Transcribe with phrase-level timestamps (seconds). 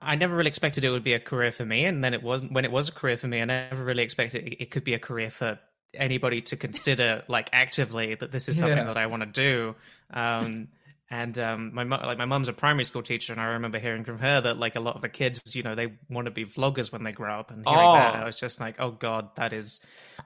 [0.00, 2.52] I never really expected it would be a career for me, and then it wasn't.
[2.52, 4.94] When it was a career for me, I never really expected it, it could be
[4.94, 5.58] a career for
[5.94, 8.84] anybody to consider, like actively, that this is something Yeah.
[8.84, 9.74] that I want to do.
[10.12, 10.68] Um,
[11.10, 14.18] and um, my like my mum's a primary school teacher, and I remember hearing from
[14.18, 16.90] her that like a lot of the kids, you know, they want to be vloggers
[16.92, 17.50] when they grow up.
[17.50, 18.18] And hearing that, Oh.
[18.18, 19.80] I was just like, oh god, that is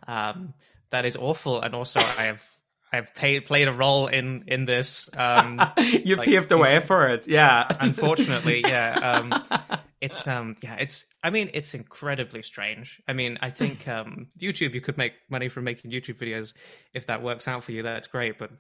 [0.09, 0.55] um,
[0.91, 1.61] that is awful.
[1.61, 2.45] And also, I have
[2.93, 5.09] I've paid, played a role in in this.
[5.17, 7.29] Um, You've like, paved the way for it.
[7.29, 7.67] Yeah.
[7.81, 9.69] unfortunately yeah um
[10.01, 14.73] it's um yeah it's i mean it's incredibly strange i mean i think um youtube
[14.75, 16.55] you could make money from making youtube videos
[16.95, 18.51] if that works out for you that's great but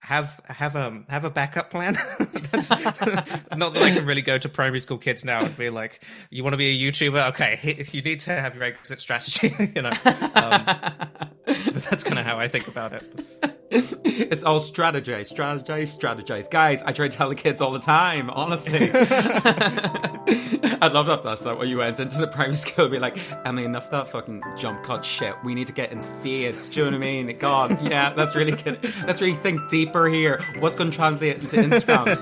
[0.00, 1.94] have have um have a backup plan
[2.52, 6.04] that's not that i can really go to primary school kids now and be like
[6.30, 9.82] you want to be a youtuber okay you need to have your exit strategy you
[9.82, 10.64] know um,
[11.44, 16.50] but that's kind of how i think about it it's all strategize, strategize, strategize.
[16.50, 18.90] Guys, I try to tell the kids all the time, honestly.
[20.80, 22.98] I'd love that if that's like when you went into the primary school and be
[22.98, 25.34] like, Emily, enough that fucking jump cut shit.
[25.44, 26.66] We need to get into fades.
[26.70, 27.38] Do you know what I mean?
[27.38, 30.42] God, yeah, let's really get let's really think deeper here.
[30.60, 32.18] What's going to translate into Instagram?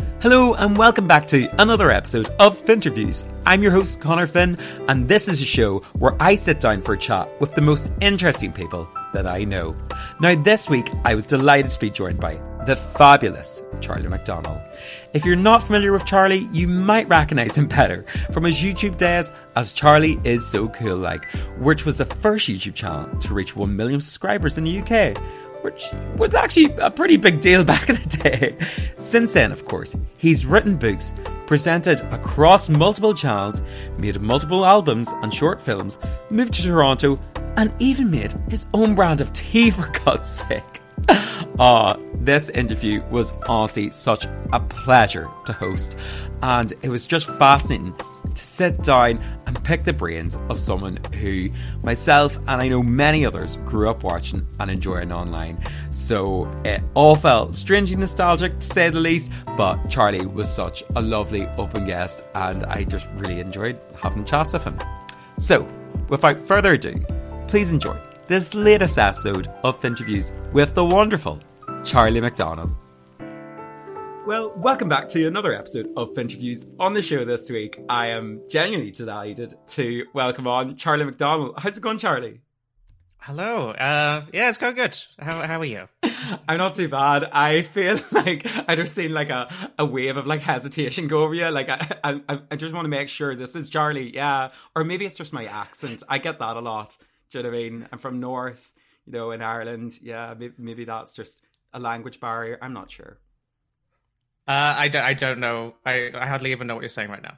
[0.22, 3.30] Hello and welcome back to another episode of Finterviews.
[3.44, 6.94] I'm your host Connor Finn, and this is a show where I sit down for
[6.94, 9.76] a chat with the most interesting people that I know.
[10.20, 14.62] Now, this week I was delighted to be joined by the fabulous Charlie McDonnell.
[15.14, 19.32] If you're not familiar with Charlie, you might recognize him better from his YouTube days
[19.56, 21.24] as Charlie is so cool like,
[21.58, 25.16] which was the first YouTube channel to reach 1 million subscribers in the UK
[25.62, 28.56] which was actually a pretty big deal back in the day.
[28.98, 31.12] Since then, of course, he's written books,
[31.46, 33.62] presented across multiple channels,
[33.98, 35.98] made multiple albums and short films,
[36.30, 37.18] moved to Toronto,
[37.56, 40.80] and even made his own brand of tea for God's sake.
[41.60, 45.96] Ah, this interview was honestly such a pleasure to host,
[46.40, 47.92] and it was just fascinating
[48.38, 51.50] to sit down and pick the brains of someone who
[51.82, 55.58] myself and I know many others grew up watching and enjoying online.
[55.90, 61.02] So it all felt strangely nostalgic to say the least, but Charlie was such a
[61.02, 64.78] lovely open guest and I just really enjoyed having chats with him.
[65.40, 65.68] So,
[66.08, 67.04] without further ado,
[67.48, 71.40] please enjoy this latest episode of Finterviews with the wonderful
[71.82, 72.74] Charlie McDonnell.
[74.26, 78.42] Well, welcome back to another episode of Finterviews On the show this week, I am
[78.50, 81.58] genuinely delighted to welcome on Charlie McDonnell.
[81.58, 82.42] How's it going, Charlie?
[83.20, 85.86] hello uh yeah it's going good how, how are you
[86.48, 87.24] I'm not too bad.
[87.32, 89.48] I feel like I just seen like a,
[89.78, 91.48] a wave of like hesitation go over you.
[91.48, 94.50] Like I, I I just want to make sure this is Charlie, yeah.
[94.74, 96.02] Or maybe it's just my accent.
[96.08, 96.96] I get that a lot.
[97.30, 97.88] Do you know what I mean?
[97.92, 98.72] I'm from North,
[99.06, 99.98] you know, in Ireland.
[100.02, 102.58] Yeah, maybe, maybe that's just a language barrier.
[102.62, 103.18] I'm not sure.
[104.46, 105.74] Uh, I, don't, I don't know.
[105.84, 107.36] I, I hardly even know what you're saying right now.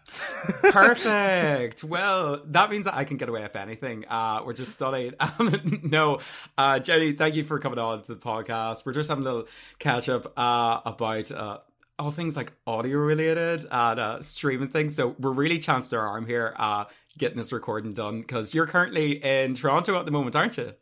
[0.70, 1.82] Perfect.
[1.82, 4.04] well, that means that I can get away with anything.
[4.06, 5.14] Uh, we're just studying.
[5.20, 6.20] Um, no,
[6.56, 8.84] uh, Jenny, thank you for coming on to the podcast.
[8.86, 9.48] We're just having a little
[9.80, 11.58] catch up uh, about uh,
[12.00, 14.96] all things like audio related and uh, streaming things.
[14.96, 16.84] So we're really chanced our arm here, uh,
[17.18, 20.72] getting this recording done because you're currently in Toronto at the moment, aren't you?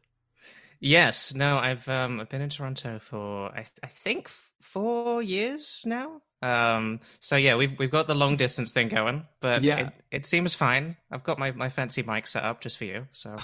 [0.80, 1.34] yes.
[1.34, 4.28] No, I've um I've been in Toronto for I, I think
[4.62, 6.22] four years now.
[6.40, 7.00] Um.
[7.18, 9.78] So yeah, we've we've got the long distance thing going, but Yeah.
[9.88, 10.96] it, it seems fine.
[11.10, 13.40] I've got my, my fancy mic set up just for you, so um,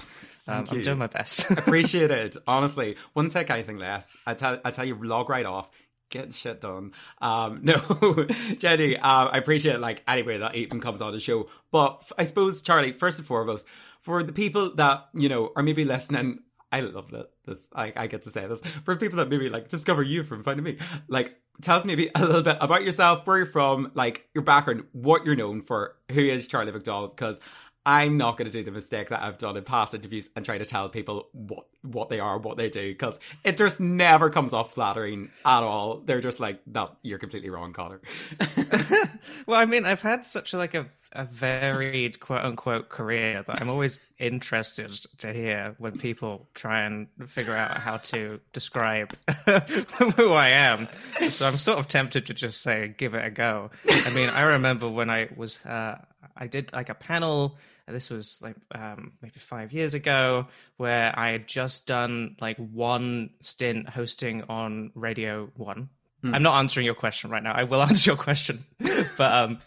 [0.47, 1.51] Thank I'm doing my best.
[1.59, 2.37] Appreciate it.
[2.47, 4.17] Honestly, wouldn't take anything less.
[4.27, 5.71] I tell I tell you, log right off.
[6.14, 6.92] Get shit done.
[7.20, 11.48] Um, no, Jenny, um, I appreciate like anyway that even comes on the show.
[11.72, 13.66] But I suppose Charlie, first and foremost,
[13.98, 16.38] for the people that you know are maybe listening,
[16.70, 17.69] I love that this.
[17.75, 20.62] I, I get to say this for people that maybe like discover you from finding
[20.62, 20.78] me.
[21.08, 24.84] Like, tell us maybe a little bit about yourself, where you're from, like your background,
[24.92, 27.41] what you're known for, who is Charlie McDonnell, because.
[27.87, 30.59] I'm not going to do the mistake that I've done in past interviews and try
[30.59, 34.55] to tell people what what they are, what they do, because it just never comes
[34.55, 36.00] off flattering at all.
[36.05, 38.00] They're just like, "No, you're completely wrong, Connor."
[39.47, 43.61] well, I mean, I've had such a, like a, a varied quote unquote career that
[43.61, 49.14] I'm always interested to hear when people try and figure out how to describe
[50.17, 50.88] who I am.
[51.29, 53.70] So I'm sort of tempted to just say, give it a go.
[53.88, 55.99] I mean, I remember when I was, uh,
[56.37, 57.58] I did like a panel.
[57.86, 60.46] This was like um, maybe five years ago,
[60.78, 65.90] where I had just done like one stint hosting on Radio One,
[66.32, 67.52] I'm not answering your question right now.
[67.52, 68.64] I will answer your question,
[69.19, 69.58] but um,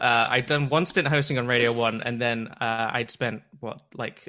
[0.00, 3.80] uh, I'd done one stint hosting on Radio One, and then uh, I'd spent what
[3.94, 4.28] like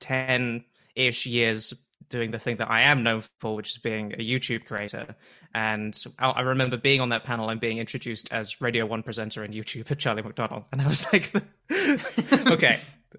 [0.00, 1.72] ten ish years
[2.12, 5.16] doing the thing that I am known for, which is being a YouTube creator.
[5.54, 9.42] And I, I remember being on that panel and being introduced as Radio One presenter
[9.42, 11.32] and YouTuber Charlie McDonnell, and I was like,
[12.46, 12.78] okay.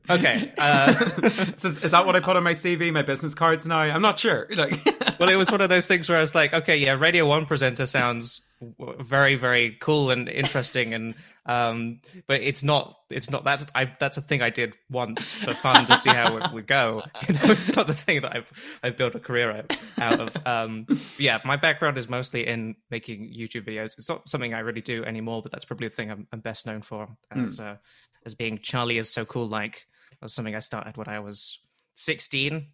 [0.09, 0.51] Okay.
[0.57, 0.93] Uh,
[1.57, 3.79] is, is, that what I put on my CV, my business cards now?
[3.79, 4.47] I'm not sure.
[4.63, 4.85] Like,
[5.19, 7.45] well, it was one of those things where I was like, okay, yeah, Radio One
[7.45, 8.55] presenter sounds
[8.99, 13.69] very, very cool and interesting, and um, but it's not, it's not that.
[13.75, 17.01] I that's a thing I did once for fun to see how it would go.
[17.27, 18.51] You know, it's not the thing that I've
[18.83, 20.37] I've built a career out, out of.
[20.45, 20.85] Um,
[21.17, 23.97] yeah, my background is mostly in making YouTube videos.
[23.97, 26.65] It's not something I really do anymore, but that's probably the thing I'm, I'm best
[26.65, 27.65] known for as mm.
[27.65, 27.75] uh,
[28.25, 29.47] as being Charlie is so cool.
[29.47, 29.85] Like
[30.23, 31.59] was something I started when I was
[31.95, 32.67] 16.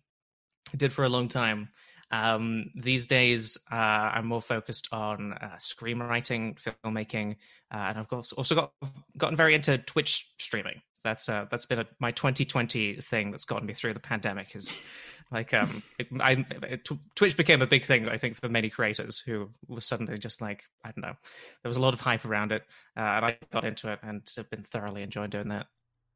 [0.71, 1.69] I did for a long time.
[2.11, 7.35] Um, these days, uh, I'm more focused on uh, screenwriting, filmmaking,
[7.73, 8.71] uh, and I've also got
[9.17, 10.81] gotten very into Twitch streaming.
[11.03, 14.55] That's uh, that's been a, my 2020 thing that's gotten me through the pandemic.
[14.55, 14.81] Is
[15.31, 19.19] like um, it, I, it, Twitch became a big thing, I think, for many creators
[19.19, 21.15] who were suddenly just like I don't know.
[21.63, 22.63] There was a lot of hype around it,
[22.97, 25.67] uh, and I got into it and have been thoroughly enjoying doing that.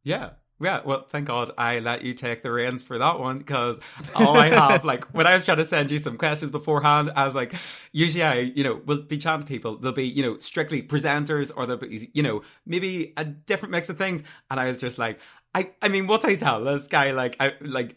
[0.04, 0.32] Yeah,
[0.64, 3.80] yeah, well, thank God I let you take the reins for that one because
[4.16, 7.26] all I have, like, when I was trying to send you some questions beforehand, I
[7.26, 7.54] was like,
[7.92, 9.78] usually I, you know, will be chatting people.
[9.78, 13.90] They'll be, you know, strictly presenters or they'll be, you know, maybe a different mix
[13.90, 14.24] of things.
[14.50, 15.20] And I was just like,
[15.56, 17.96] I, I mean, what I tell this guy, like, I, like,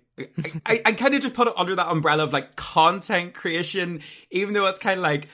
[0.64, 4.54] I, I kind of just put it under that umbrella of like content creation, even
[4.54, 5.28] though it's kind of like,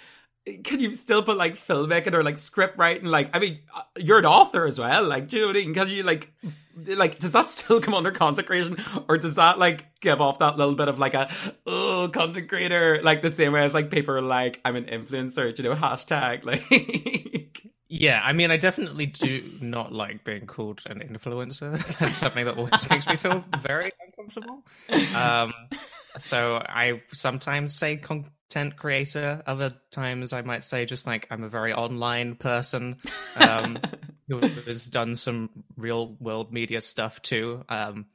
[0.65, 3.07] can you still put like filmmaking or like script writing?
[3.07, 5.05] Like, I mean, uh, you're an author as well.
[5.05, 5.75] Like, do you know what I mean?
[5.75, 6.33] Can you like,
[6.77, 8.77] like, does that still come under content creation,
[9.09, 11.31] or does that like give off that little bit of like a
[11.67, 15.65] oh content creator, like the same way as like people like I'm an influencer, you
[15.65, 17.69] know, hashtag like.
[17.95, 21.73] Yeah, I mean, I definitely do not like being called an influencer.
[21.99, 24.65] That's something that always makes me feel very uncomfortable.
[25.15, 25.53] Um,
[26.19, 29.43] so I sometimes say content creator.
[29.47, 32.97] Other times I might say just like I'm a very online person
[33.37, 33.79] um,
[34.29, 37.65] who has done some real world media stuff too.
[37.69, 38.07] Um,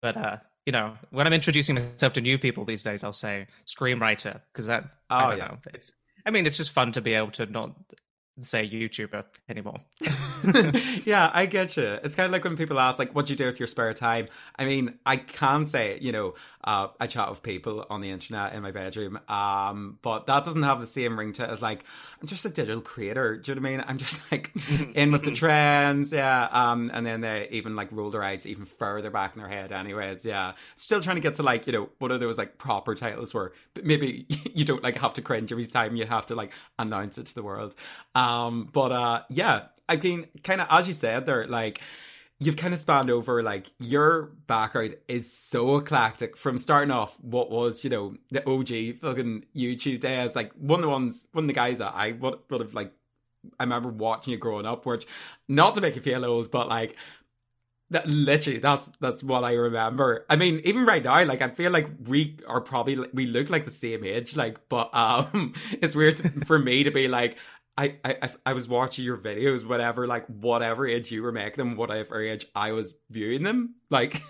[0.00, 3.46] but uh, you know, when I'm introducing myself to new people these days, I'll say
[3.66, 4.84] screenwriter because that.
[5.10, 5.46] Oh I yeah.
[5.46, 5.92] Know, it's.
[6.24, 7.74] I mean, it's just fun to be able to not
[8.40, 9.80] say YouTuber anymore.
[11.04, 11.98] yeah, I get you.
[12.02, 13.92] It's kind of like when people ask, like, what do you do with your spare
[13.94, 14.28] time?
[14.58, 18.54] I mean, I can say, you know, uh, I chat with people on the internet
[18.54, 21.84] in my bedroom, um, but that doesn't have the same ring to it as like,
[22.20, 23.36] I'm just a digital creator.
[23.36, 23.84] Do you know what I mean?
[23.86, 24.52] I'm just like
[24.94, 26.48] in with the trends, yeah.
[26.50, 29.72] Um, and then they even like roll their eyes even further back in their head,
[29.72, 30.24] anyways.
[30.24, 33.34] Yeah, still trying to get to like, you know, what are those like proper titles
[33.34, 36.52] where but maybe you don't like have to cringe every time you have to like
[36.78, 37.74] announce it to the world.
[38.14, 41.80] Um, but uh, yeah, I mean, kind of as you said there, like
[42.42, 47.50] you've kind of spanned over like your background is so eclectic from starting off what
[47.50, 51.48] was you know the OG fucking YouTube days like one of the ones one of
[51.48, 52.92] the guys that I would, would have like
[53.58, 55.06] I remember watching you growing up which
[55.48, 56.96] not to make you feel old but like
[57.90, 60.24] that literally that's that's what I remember.
[60.28, 63.66] I mean even right now like I feel like we are probably we look like
[63.66, 67.36] the same age like but um it's weird for me to be like
[67.76, 71.76] I, I I was watching your videos, whatever, like whatever age you were making them,
[71.76, 73.76] whatever age I was viewing them.
[73.88, 74.20] Like,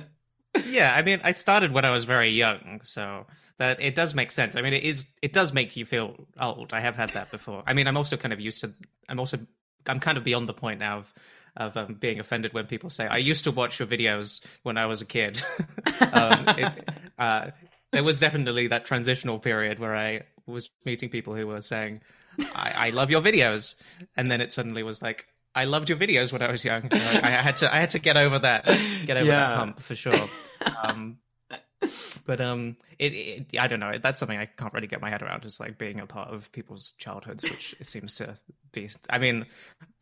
[0.68, 3.26] yeah, I mean, I started when I was very young, so
[3.58, 4.54] that it does make sense.
[4.54, 6.72] I mean, it is it does make you feel old.
[6.72, 7.64] I have had that before.
[7.66, 8.70] I mean, I'm also kind of used to.
[9.08, 9.38] I'm also
[9.86, 11.12] I'm kind of beyond the point now of
[11.56, 14.86] of um, being offended when people say I used to watch your videos when I
[14.86, 15.42] was a kid.
[16.12, 17.50] um, it, uh,
[17.92, 22.00] there was definitely that transitional period where I was meeting people who were saying
[22.54, 23.74] I, I love your videos.
[24.16, 26.88] And then it suddenly was like, I loved your videos when I was young.
[26.92, 26.96] I
[27.30, 28.64] had to I had to get over that
[29.06, 29.48] get over yeah.
[29.48, 30.12] that hump for sure.
[30.82, 31.18] Um,
[32.26, 33.96] but um, it, it, I don't know.
[33.98, 35.44] That's something I can't really get my head around.
[35.44, 38.38] Is like being a part of people's childhoods, which it seems to
[38.72, 38.90] be.
[39.08, 39.46] I mean,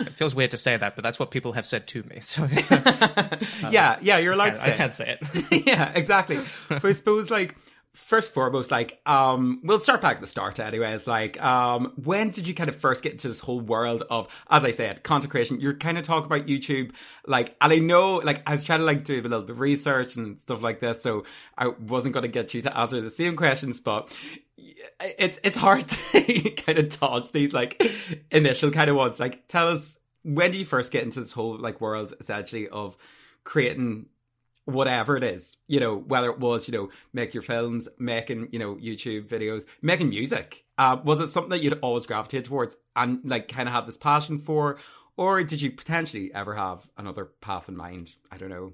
[0.00, 2.20] it feels weird to say that, but that's what people have said to me.
[2.20, 2.50] So um,
[3.70, 4.72] yeah, yeah, you're allowed I to say.
[4.72, 5.66] I can't say it.
[5.66, 6.38] yeah, exactly.
[6.68, 7.54] But I suppose like
[7.94, 11.06] first foremost, like, um, we'll start back at the start, anyways.
[11.06, 14.64] Like, um, when did you kind of first get into this whole world of, as
[14.64, 15.60] I said, content creation?
[15.60, 16.92] You're kind of talking about YouTube,
[17.26, 19.60] like, and I know, like, I was trying to like do a little bit of
[19.60, 21.24] research and stuff like this, so
[21.56, 24.16] I wasn't going to get you to answer the same questions, but
[25.00, 27.82] it's it's hard to kind of dodge these like
[28.30, 29.20] initial kind of ones.
[29.20, 32.96] Like, tell us when did you first get into this whole like world essentially of
[33.44, 34.06] creating
[34.66, 38.58] whatever it is, you know, whether it was, you know, make your films, making, you
[38.58, 40.64] know, YouTube videos, making music.
[40.78, 43.98] Uh, was it something that you'd always gravitated towards and like kind of had this
[43.98, 44.78] passion for?
[45.16, 48.14] Or did you potentially ever have another path in mind?
[48.32, 48.72] I don't know.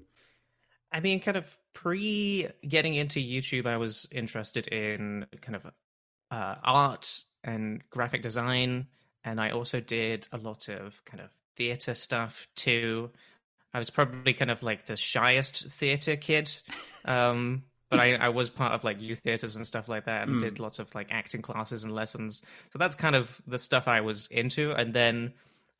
[0.91, 5.65] I mean, kind of pre getting into YouTube, I was interested in kind of
[6.31, 8.87] uh, art and graphic design,
[9.23, 13.11] and I also did a lot of kind of theater stuff too.
[13.73, 16.51] I was probably kind of like the shyest theater kid,
[17.05, 20.37] um, but I, I, was part of like youth theaters and stuff like that, and
[20.37, 20.39] mm.
[20.39, 22.41] did lots of like acting classes and lessons.
[22.71, 25.33] So that's kind of the stuff I was into, and then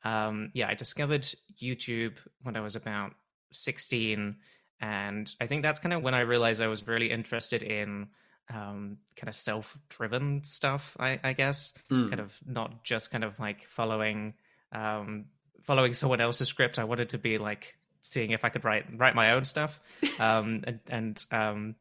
[0.04, 1.26] um, yeah, I discovered
[1.60, 3.12] YouTube when I was about
[3.52, 4.36] sixteen
[4.82, 8.08] and I think that's kind of when I realized I was really interested in
[8.50, 10.96] um, kind of self-driven stuff.
[10.98, 12.08] I, I guess mm.
[12.08, 14.34] kind of not just kind of like following
[14.72, 15.26] um,
[15.62, 16.80] following someone else's script.
[16.80, 19.80] I wanted to be like seeing if I could write write my own stuff.
[20.20, 21.74] Um, and, and um,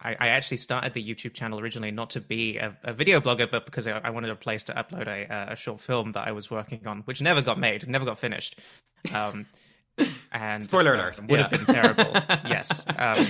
[0.00, 3.50] I, I, actually started the YouTube channel originally not to be a, a video blogger,
[3.50, 6.32] but because I, I, wanted a place to upload a, a, short film that I
[6.32, 8.58] was working on, which never got made, never got finished.
[9.12, 9.46] Um,
[10.32, 11.48] and spoiler alert would yeah.
[11.48, 12.12] have been terrible.
[12.48, 13.26] yes, um,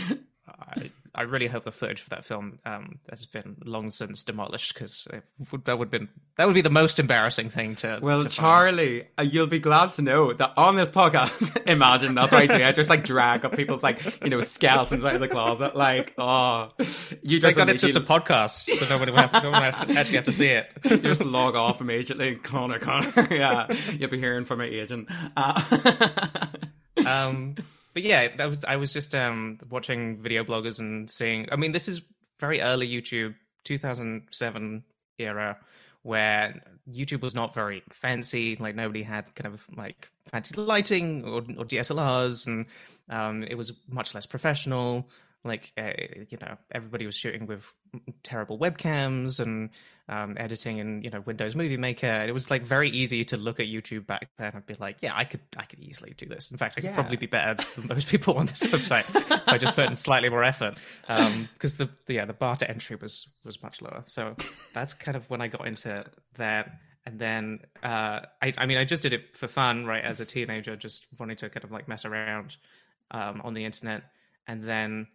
[0.46, 4.75] I, I, really hope the footage for that film um, has been long since demolished
[4.75, 5.06] because
[5.64, 7.98] that would been that would be the most embarrassing thing to.
[8.00, 12.32] Well, to Charlie, uh, you'll be glad to know that on this podcast, imagine that's
[12.32, 12.64] what I do.
[12.64, 15.76] I just like drag up people's like you know skeletons out of the closet.
[15.76, 16.70] Like, oh,
[17.22, 17.42] you just.
[17.42, 20.32] Thank God it's just a podcast, so nobody will have, no one actually have to
[20.32, 20.70] see it.
[20.84, 22.78] you just log off immediately, Connor.
[22.78, 25.08] Connor, yeah, you'll be hearing from my agent.
[25.37, 26.46] Uh,
[27.06, 27.56] um,
[27.95, 31.49] but yeah, I was I was just um, watching video bloggers and seeing.
[31.50, 32.02] I mean, this is
[32.38, 34.85] very early YouTube, 2007
[35.18, 35.59] era,
[36.02, 38.57] where YouTube was not very fancy.
[38.57, 42.66] Like nobody had kind of like fancy lighting or, or DSLRs, and
[43.11, 45.09] um, it was much less professional
[45.48, 45.90] like uh,
[46.28, 47.72] you know everybody was shooting with
[48.22, 49.70] terrible webcams and
[50.08, 52.24] um, editing in you know Windows Movie Maker.
[52.26, 55.12] It was like very easy to look at YouTube back then and be like, yeah,
[55.14, 56.50] I could I could easily do this.
[56.50, 56.94] In fact, I could yeah.
[56.94, 60.78] probably be better than most people on this website by just putting slightly more effort.
[61.02, 64.04] Because um, the, the yeah the bar to entry was was much lower.
[64.06, 64.36] So
[64.72, 66.04] that's kind of when I got into
[66.36, 66.70] that.
[67.06, 70.04] And then, uh, I, I mean, I just did it for fun, right?
[70.04, 72.58] As a teenager, just wanting to kind of like mess around
[73.10, 74.02] um, on the internet.
[74.46, 75.06] And then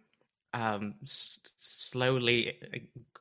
[0.54, 2.56] um, s- slowly,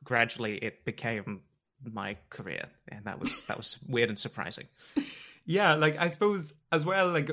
[0.04, 1.42] gradually, it became
[1.84, 4.68] my career, and that was that was weird and surprising.
[5.46, 7.30] Yeah, like I suppose as well, like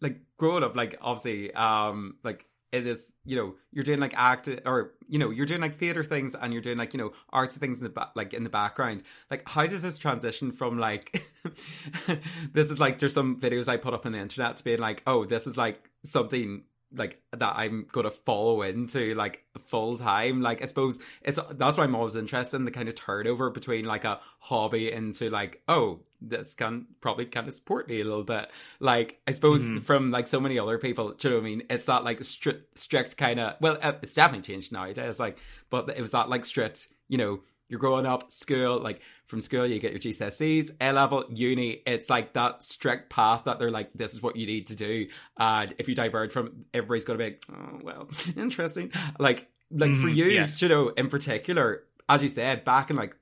[0.00, 4.48] like growing up, like obviously, um, like it is you know you're doing like act
[4.66, 7.54] or you know you're doing like theater things and you're doing like you know arts
[7.56, 11.22] things in the back like in the background like how does this transition from like
[12.52, 15.02] this is like there's some videos i put up on the internet to being like
[15.06, 20.40] oh this is like something like that I'm gonna follow into like full time.
[20.40, 23.84] Like I suppose it's that's why I'm always interested in the kind of turnover between
[23.84, 28.24] like a hobby into like oh this can probably kind of support me a little
[28.24, 28.50] bit.
[28.80, 29.78] Like I suppose mm-hmm.
[29.78, 31.62] from like so many other people, do you know what I mean?
[31.70, 35.18] It's that like strict strict kind of well, uh, it's definitely changed nowadays.
[35.18, 35.38] Like,
[35.70, 37.40] but it was that like strict, you know
[37.72, 41.80] you're growing up, school, like from school, you get your GCSEs, A level, uni.
[41.86, 45.08] It's like that strict path that they're like, this is what you need to do.
[45.38, 48.92] And if you diverge from, everybody's going to be like, oh, well, interesting.
[49.18, 50.16] Like, like mm, for mm-hmm.
[50.16, 50.60] you, yes.
[50.60, 53.16] you know, in particular, as you said, back in like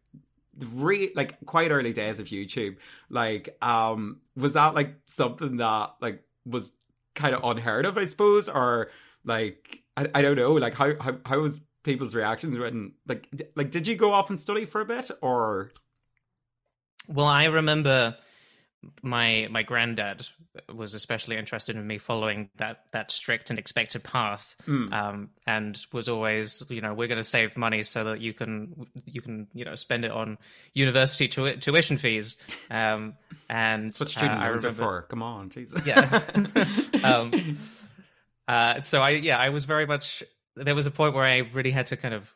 [0.59, 2.78] the re like quite early days of YouTube,
[3.09, 6.73] like, um, was that like something that like was
[7.14, 8.90] kind of unheard of, I suppose, or
[9.25, 13.70] like I, I don't know, like how how how was people's reactions when like like
[13.70, 15.70] did you go off and study for a bit or?
[17.08, 18.16] Well i remember
[19.02, 20.26] my my granddad
[20.75, 24.92] was especially interested in me following that that strict and expected path mm.
[24.92, 28.87] um, and was always you know we're going to save money so that you can
[29.04, 30.38] you can you know spend it on
[30.72, 32.37] university tu- tuition fees.
[32.70, 33.14] Um,
[33.49, 35.06] and That's what student uh, loans remember, are for.
[35.08, 35.84] Come on Jesus.
[35.87, 36.20] Yeah.
[37.04, 37.58] Um,
[38.46, 40.22] uh, so I yeah I was very much
[40.57, 42.35] there was a point where I really had to kind of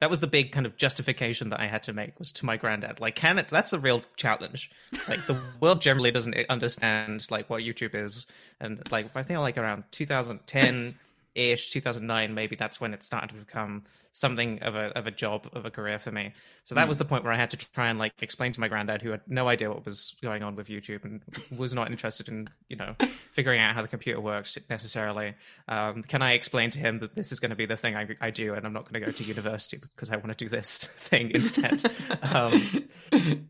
[0.00, 2.56] that was the big kind of justification that I had to make was to my
[2.56, 3.00] granddad.
[3.00, 3.48] Like, can it?
[3.48, 4.70] That's a real challenge.
[5.08, 8.26] Like, the world generally doesn't understand like what YouTube is,
[8.60, 10.96] and like I think like around 2010
[11.34, 15.48] ish 2009 maybe that's when it started to become something of a of a job
[15.52, 16.88] of a career for me so that mm.
[16.88, 19.10] was the point where i had to try and like explain to my granddad who
[19.10, 21.20] had no idea what was going on with youtube and
[21.56, 22.94] was not interested in you know
[23.32, 25.34] figuring out how the computer works necessarily
[25.68, 28.06] um, can i explain to him that this is going to be the thing I,
[28.20, 30.48] I do and i'm not going to go to university because i want to do
[30.48, 31.90] this thing instead
[32.22, 33.48] um,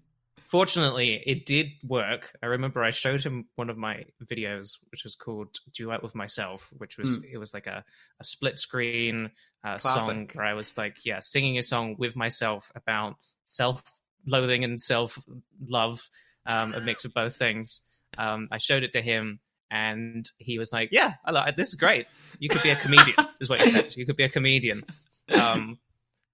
[0.54, 2.38] fortunately, it did work.
[2.40, 6.72] I remember I showed him one of my videos, which was called "Duet with Myself,"
[6.78, 7.24] which was mm.
[7.32, 7.82] it was like a,
[8.20, 9.32] a split screen
[9.66, 14.80] uh, song where I was like, yeah, singing a song with myself about self-loathing and
[14.80, 16.08] self-love,
[16.46, 17.80] um, a mix of both things.
[18.16, 19.40] Um, I showed it to him,
[19.72, 22.06] and he was like, "Yeah, I like this is great.
[22.38, 23.96] You could be a comedian," is what he said.
[23.96, 24.84] You could be a comedian.
[25.34, 25.78] Um,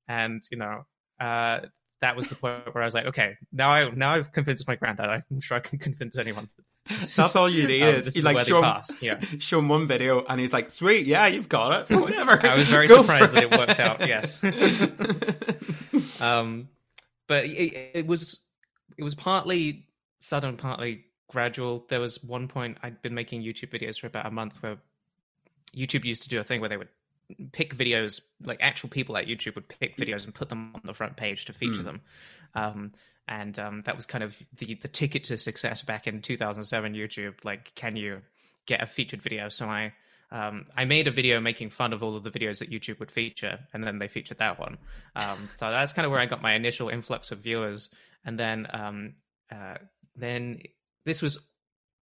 [0.09, 0.85] and you know,
[1.21, 1.61] uh,
[2.01, 4.77] that was the point where I was like, okay, now I now I've convinced my
[4.77, 5.09] granddad.
[5.31, 6.49] I'm sure I can convince anyone.
[6.89, 9.21] That's all you need Um, is you like show him, yeah.
[9.39, 11.95] show him one video and he's like, sweet, yeah, you've got it.
[12.01, 12.45] Whatever.
[12.45, 14.01] I was very Go surprised that it worked out.
[14.01, 14.43] Yes.
[16.21, 16.69] um,
[17.29, 18.41] but it, it was
[18.97, 21.85] it was partly sudden, partly gradual.
[21.89, 24.79] There was one point I'd been making YouTube videos for about a month where
[25.77, 26.89] YouTube used to do a thing where they would
[27.53, 30.95] pick videos, like actual people at YouTube would pick videos and put them on the
[30.95, 32.01] front page to feature them.
[32.55, 32.93] Um,
[33.29, 37.45] and um, that was kind of the the ticket to success back in 2007 YouTube.
[37.45, 38.23] Like, can you
[38.67, 39.49] get a featured video?
[39.49, 39.93] So I
[40.33, 43.11] um, I made a video making fun of all of the videos that YouTube would
[43.11, 44.79] feature, and then they featured that one.
[45.17, 47.89] Um, so that's kind of where I got my initial influx of viewers,
[48.25, 49.15] and then um,
[49.51, 49.77] uh,
[50.17, 50.61] then
[51.05, 51.39] this was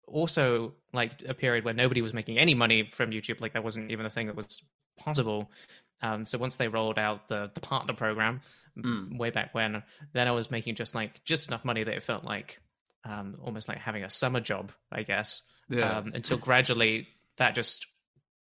[0.08, 3.42] also like a period where nobody was making any money from YouTube.
[3.42, 4.62] Like that wasn't even a thing that was
[4.98, 5.50] possible.
[6.02, 8.42] Um, so once they rolled out the the partner program
[8.78, 9.18] Mm.
[9.18, 12.26] way back when, then I was making just like just enough money that it felt
[12.26, 12.60] like
[13.06, 15.44] um, almost like having a summer job, I guess.
[15.70, 16.00] Yeah.
[16.00, 17.86] Um, until gradually that just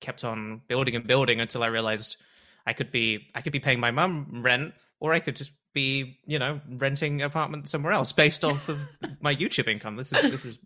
[0.02, 2.18] kept on building and building until I realized
[2.66, 6.18] I could be I could be paying my mum rent or I could just be
[6.26, 8.80] you know renting an apartment somewhere else based off of
[9.22, 9.98] my YouTube income.
[9.98, 10.58] This is this is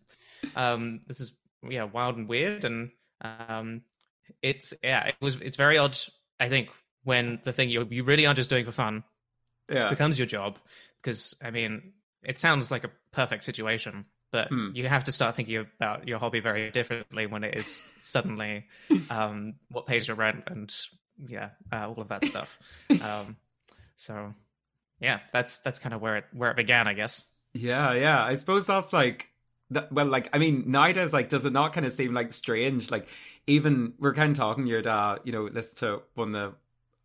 [0.55, 1.33] um, this is
[1.67, 2.91] yeah wild and weird and
[3.21, 3.81] um,
[4.41, 5.97] it's yeah it was it's very odd
[6.39, 6.69] I think
[7.03, 9.03] when the thing you you really aren't just doing for fun
[9.69, 9.89] yeah.
[9.89, 10.59] becomes your job
[11.01, 11.93] because I mean
[12.23, 14.71] it sounds like a perfect situation but Hmm.
[14.73, 17.67] you have to start thinking about your hobby very differently when it is
[17.97, 18.65] suddenly
[19.09, 20.75] um, what pays your rent and
[21.27, 22.59] yeah uh, all of that stuff
[23.01, 23.37] um,
[23.95, 24.33] so
[24.99, 28.23] yeah that's that's kind of where it where it began I guess Yeah, yeah.
[28.23, 29.29] I suppose that's like
[29.71, 29.91] that.
[29.91, 32.91] Well, like I mean, nowadays, like, does it not kind of seem like strange?
[32.91, 33.07] Like,
[33.47, 35.19] even we're kind of talking your dad.
[35.23, 36.53] You know, listen to one of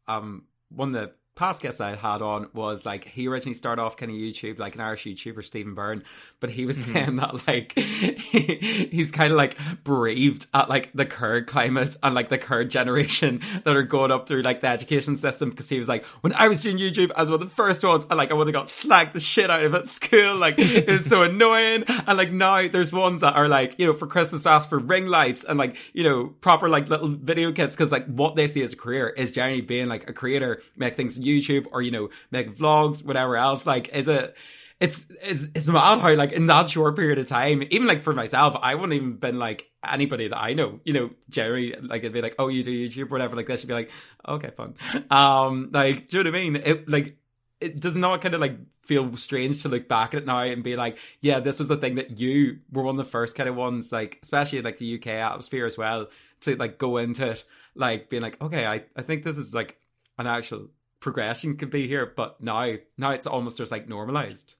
[0.06, 3.80] the um one of the past guests I had on was like he originally started
[3.80, 6.04] off kind of YouTube like an Irish YouTuber Stephen Byrne,
[6.40, 6.92] but he was mm-hmm.
[6.92, 12.28] saying that like he's kind of like bereaved at like the current climate and like
[12.28, 15.88] the current generation that are going up through like the education system because he was
[15.88, 18.34] like when I was doing YouTube as one of the first ones and like I
[18.34, 21.84] would have got slagged the shit out of at school like it was so annoying.
[22.06, 25.06] And like now there's ones that are like you know for Christmas ask for ring
[25.06, 28.62] lights and like you know proper like little video kits because like what they see
[28.62, 32.10] as a career is generally being like a creator make things YouTube or you know
[32.30, 34.36] make vlogs whatever else like is it
[34.82, 38.12] it's it's it's mad how like in that short period of time, even like for
[38.12, 42.12] myself, I wouldn't even been like anybody that I know, you know, Jerry, like it'd
[42.12, 43.92] be like, oh, you do YouTube or whatever, like this, should be like,
[44.26, 44.74] okay, fun.
[45.08, 46.56] Um, like, do you know what I mean?
[46.56, 47.16] It like
[47.60, 50.64] it does not kind of like feel strange to look back at it now and
[50.64, 53.48] be like, yeah, this was a thing that you were one of the first kind
[53.48, 56.08] of ones, like especially like the UK atmosphere as well,
[56.40, 57.44] to like go into it,
[57.76, 59.76] like being like, okay, I I think this is like
[60.18, 60.70] an actual
[61.02, 64.54] progression could be here, but now now it's almost just like normalized.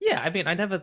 [0.00, 0.82] yeah I mean I never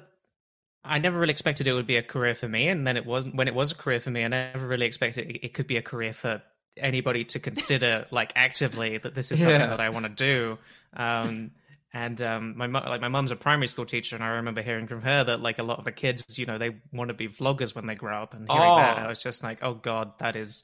[0.84, 3.36] I never really expected it would be a career for me and then it wasn't
[3.36, 5.78] when it was a career for me I never really expected it, it could be
[5.78, 6.42] a career for
[6.76, 9.68] anybody to consider like actively that this is something Yeah.
[9.68, 10.58] that I want to do
[10.98, 11.52] um
[11.94, 15.04] and um my like my mum's a primary school teacher and I remember hearing from
[15.04, 17.76] her that like a lot of the kids you know they want to be vloggers
[17.76, 18.76] when they grow up and hearing Oh.
[18.76, 20.64] that I was just like oh god that is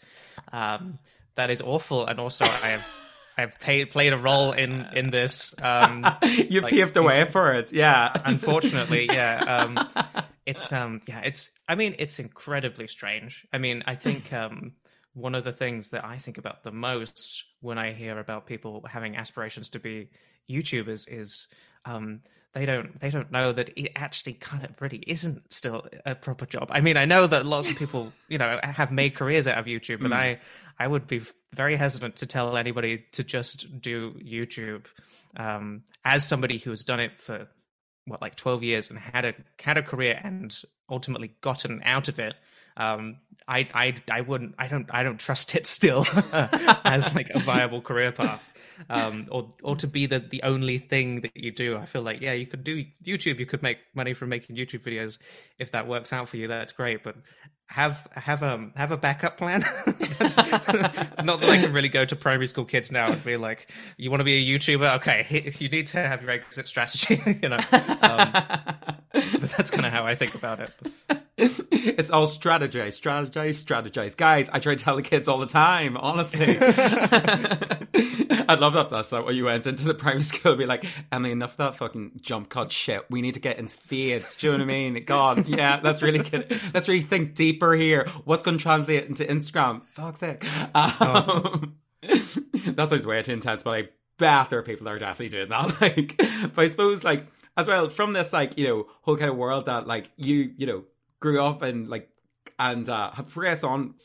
[0.52, 0.98] um
[1.36, 2.86] that is awful and also I have
[3.40, 7.54] I've paid, played a role in in this um you Like, paved the way for
[7.54, 8.12] it, yeah.
[8.26, 9.72] unfortunately yeah um
[10.46, 14.74] it's um yeah it's i mean it's incredibly strange i mean i think um
[15.14, 18.84] one of the things that i think about the most when i hear about people
[18.90, 20.10] having aspirations to be
[20.50, 21.48] youtubers is
[21.90, 22.22] um
[22.54, 26.46] they don't they don't know that it actually kind of really isn't still a proper
[26.46, 26.68] job.
[26.72, 29.66] I mean i know that lots of people you know have made careers out of
[29.66, 30.40] youtube but i
[30.80, 31.22] i would be
[31.54, 34.86] very hesitant to tell anybody to just do youtube
[35.38, 37.48] um as somebody who's done it for
[38.06, 42.20] what like 12 years and had a had a career and ultimately gotten out of
[42.20, 42.34] it
[42.78, 43.18] um
[43.50, 46.06] i i i wouldn't i don't i don't trust it still
[46.86, 48.54] as like a viable career path.
[48.90, 51.76] Um or or to be the the only thing that you do.
[51.76, 53.40] I feel like yeah you could do youtube.
[53.40, 55.18] You could make money from making youtube videos
[55.58, 56.48] if that works out for you.
[56.48, 57.04] That's great.
[57.04, 57.16] But
[57.66, 59.62] have have um have a backup plan.
[61.24, 64.12] Not that i can really go to primary school kids now and be like you
[64.12, 64.96] want to be a youtuber?
[64.98, 67.58] Okay you need to have your exit strategy you know.
[68.02, 68.32] Um,
[69.12, 70.72] but that's kind of how i think about it
[71.72, 74.18] it's all strategize, strategize, strategize.
[74.18, 76.58] Guys, I try to tell the kids all the time, honestly.
[78.50, 81.32] I'd love that that's like when you went into the primary school be like, Emily,
[81.32, 83.06] enough of that fucking jump cut shit.
[83.10, 84.36] We need to get into fades.
[84.36, 85.04] Do you know what I mean?
[85.06, 88.06] God, yeah, let's really get let's really think deeper here.
[88.26, 89.84] What's gonna translate into Instagram?
[89.94, 90.44] Fuck's sake.
[90.76, 95.30] Um, that sounds way too intense, but I bet there are people that are definitely
[95.30, 95.82] doing that.
[95.82, 96.18] Like
[96.54, 97.26] but I suppose like
[97.56, 100.68] as well from this like, you know, whole kind of world that like you, you
[100.68, 100.84] know,
[101.20, 102.10] grew up and like
[102.58, 103.96] and uh have progressed on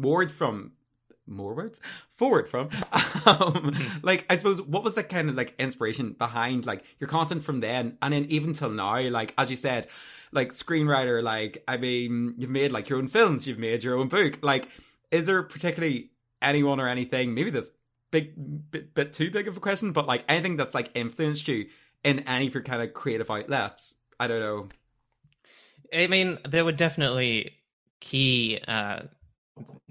[0.00, 0.72] forward from
[1.26, 1.80] more words?
[2.12, 2.70] Forward from.
[3.26, 7.44] Um like i suppose what was the kind of like inspiration behind like your content
[7.44, 9.00] from then and then even till now?
[9.08, 9.86] Like as you said
[10.32, 14.08] like screenwriter like i mean you've made like your own films you've made your own
[14.08, 14.38] book.
[14.40, 14.68] Like
[15.10, 17.72] is there particularly anyone or anything maybe this
[18.10, 18.32] big
[18.70, 21.66] bit, bit too big of a question but like anything that's like influenced you
[22.04, 23.96] in any of your kind of creative outlets?
[24.18, 24.68] I don't know
[25.94, 27.52] I mean, there were definitely
[28.00, 29.00] key uh,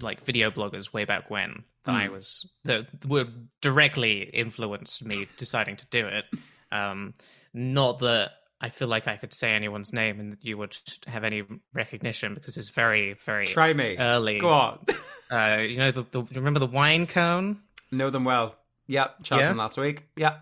[0.02, 3.28] like video bloggers way back when that I was that were
[3.62, 6.26] directly influenced me deciding to do it.
[6.72, 7.14] Um,
[7.54, 11.24] not that I feel like I could say anyone's name and that you would have
[11.24, 14.40] any recognition because it's very, very try me early.
[14.40, 14.80] go on
[15.30, 17.60] Uh, you know, the, the remember the wine cone?
[17.92, 18.56] know them well
[18.88, 19.54] yep chatted Yeah?
[19.54, 20.38] last week yeah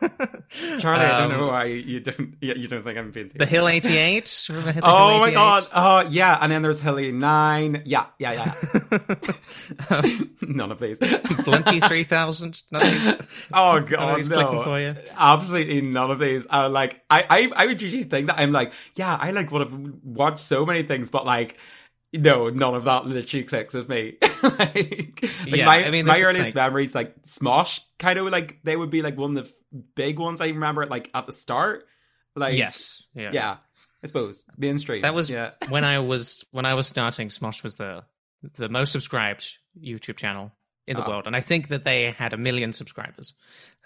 [0.78, 2.34] Charlie, I don't Um, know why you don't.
[2.40, 3.38] Yeah, you don't think I'm being serious.
[3.38, 4.46] The Hill 88?
[4.50, 5.66] Remember the oh Hill my god!
[5.74, 7.82] Oh yeah, and then there's Hilly Nine.
[7.86, 8.98] Yeah, yeah, yeah.
[9.90, 10.98] um, None of these.
[11.44, 12.62] Blunty 3000?
[12.70, 13.14] None of these-
[13.52, 14.76] Oh none of god, these for no!
[14.76, 14.96] you?
[15.16, 16.46] Absolutely none of these.
[16.52, 19.62] Uh, like I, I, I would usually think that I'm like, yeah, I like would
[19.62, 19.72] have
[20.04, 21.56] watched so many things, but like.
[22.12, 24.16] No, none of that literally clicks with me.
[24.42, 28.76] like, like Yeah, my, I mean, my earliest memories, like Smosh, kind of like they
[28.76, 31.86] would be like one of the big ones I remember, like at the start.
[32.34, 33.06] Like, yes.
[33.14, 33.30] Yeah.
[33.32, 33.56] yeah,
[34.02, 35.02] I suppose mainstream.
[35.02, 35.50] That was yeah.
[35.68, 37.28] when I was when I was starting.
[37.28, 38.04] Smosh was the
[38.54, 40.52] the most subscribed YouTube channel
[40.86, 41.08] in the Oh.
[41.08, 43.32] world, and I think that they had a million subscribers.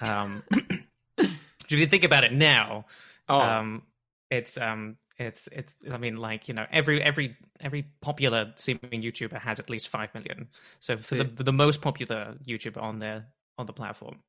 [0.00, 0.42] Um,
[1.18, 2.86] if you think about it now,
[3.28, 3.82] Oh, um,
[4.30, 5.76] it's um, it's it's.
[5.92, 10.12] I mean, like you know, every every every popular seeming YouTuber has at least five
[10.14, 10.48] million.
[10.80, 13.26] So for the the most popular YouTuber on there
[13.58, 14.20] on the platform,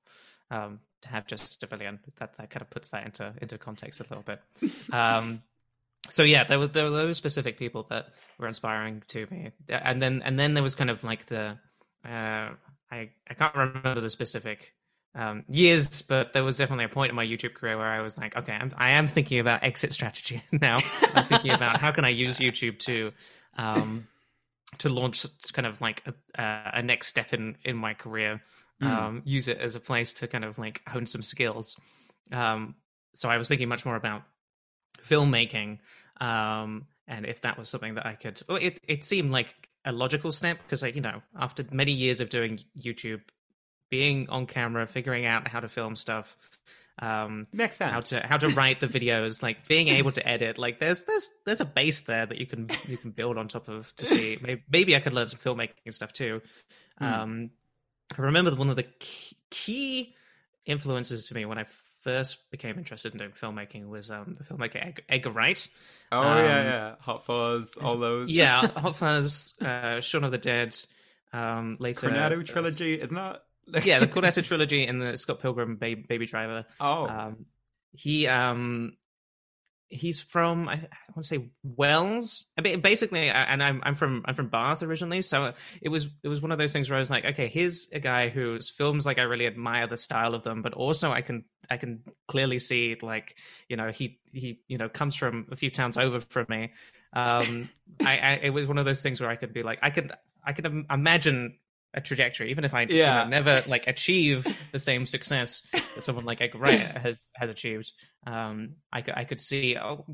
[0.51, 4.01] um, to have just a billion, that that kind of puts that into into context
[4.01, 4.41] a little bit.
[4.93, 5.43] Um,
[6.09, 10.01] so yeah, there was there were those specific people that were inspiring to me, and
[10.01, 11.57] then and then there was kind of like the
[12.03, 12.49] uh,
[12.91, 14.73] I I can't remember the specific
[15.15, 18.17] um, years, but there was definitely a point in my YouTube career where I was
[18.17, 20.77] like, okay, I'm, I am thinking about exit strategy now.
[21.13, 23.11] I'm thinking about how can I use YouTube to
[23.57, 24.07] um,
[24.77, 26.13] to launch kind of like a,
[26.75, 28.41] a next step in in my career.
[28.83, 31.75] Um, use it as a place to kind of like hone some skills.
[32.31, 32.73] Um,
[33.13, 34.23] so I was thinking much more about
[35.03, 35.79] filmmaking
[36.19, 39.91] um and if that was something that i could well, it, it seemed like a
[39.91, 43.21] logical step because like you know after many years of doing youtube
[43.91, 46.35] being on camera figuring out how to film stuff
[46.99, 47.91] um makes sense.
[47.91, 51.29] how to how to write the videos like being able to edit like there's there's
[51.45, 54.37] there's a base there that you can you can build on top of to see
[54.41, 56.41] maybe, maybe i could learn some filmmaking stuff too
[56.99, 57.05] Hmm.
[57.05, 57.49] um
[58.17, 60.15] i remember one of the key, key
[60.65, 61.65] influences to me when i
[62.03, 65.67] first became interested in doing filmmaking was um the filmmaker Ed- edgar wright
[66.11, 66.95] Oh Um, yeah, yeah.
[66.99, 68.29] Hot Fuzz, all those.
[68.29, 70.75] yeah hot fuzz uh shaun of the dead
[71.31, 73.43] um later Cornetto trilogy, isn't that?
[73.83, 77.45] yeah the cornetto trilogy and the scott pilgrim baby, baby driver oh, um,
[77.93, 78.93] he um,
[79.91, 82.45] he's from I, want to say Wells.
[82.57, 86.29] I mean, basically, and I'm I'm from I'm from Bath originally, so it was it
[86.29, 89.05] was one of those things where I was like, okay, here's a guy whose films
[89.05, 92.59] like I really admire the style of them, but also I can I can clearly
[92.59, 96.45] see like you know he he you know comes from a few towns over from
[96.49, 96.71] me.
[97.13, 97.69] Um,
[98.01, 100.11] I, I it was one of those things where I could be like I could
[100.43, 101.57] I could imagine
[101.93, 106.25] a trajectory, even if I you know, never like achieve the same success that someone
[106.25, 107.91] like Edgar Wright has has achieved.
[108.25, 110.05] Um, I could I could see oh,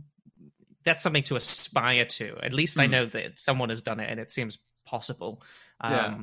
[0.84, 2.38] that's something to aspire to.
[2.42, 2.92] At least I Hmm.
[2.92, 5.44] know that someone has done it, and it seems possible.
[5.82, 6.18] Um, Yeah.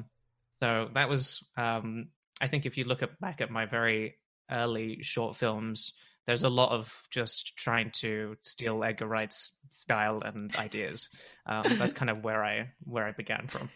[0.60, 2.08] So that was um,
[2.40, 4.16] I think if you look at, back at my very
[4.50, 5.92] early short films.
[6.26, 11.10] There's a lot of just trying to steal Edgar Wright's style and ideas.
[11.44, 13.68] Um, that's kind of where I where I began from.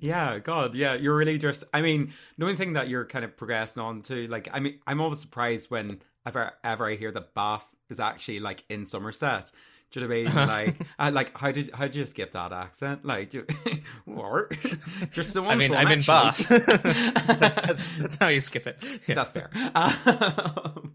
[0.00, 1.64] Yeah, God, yeah, you're really just.
[1.72, 4.80] I mean, the only thing that you're kind of progressing on to, like, I mean,
[4.86, 9.50] I'm always surprised when ever ever I hear that Bath is actually like in Somerset.
[9.92, 10.74] Do you know what I mean?
[10.76, 13.04] Like, I, like how did how did you skip that accent?
[13.04, 13.46] Like, you,
[14.04, 14.50] what?
[15.12, 16.48] Just so I mean, I'm in Bath.
[16.48, 18.84] that's, that's, that's how you skip it.
[19.06, 19.14] Yeah.
[19.14, 19.50] That's fair.
[19.74, 20.94] Um,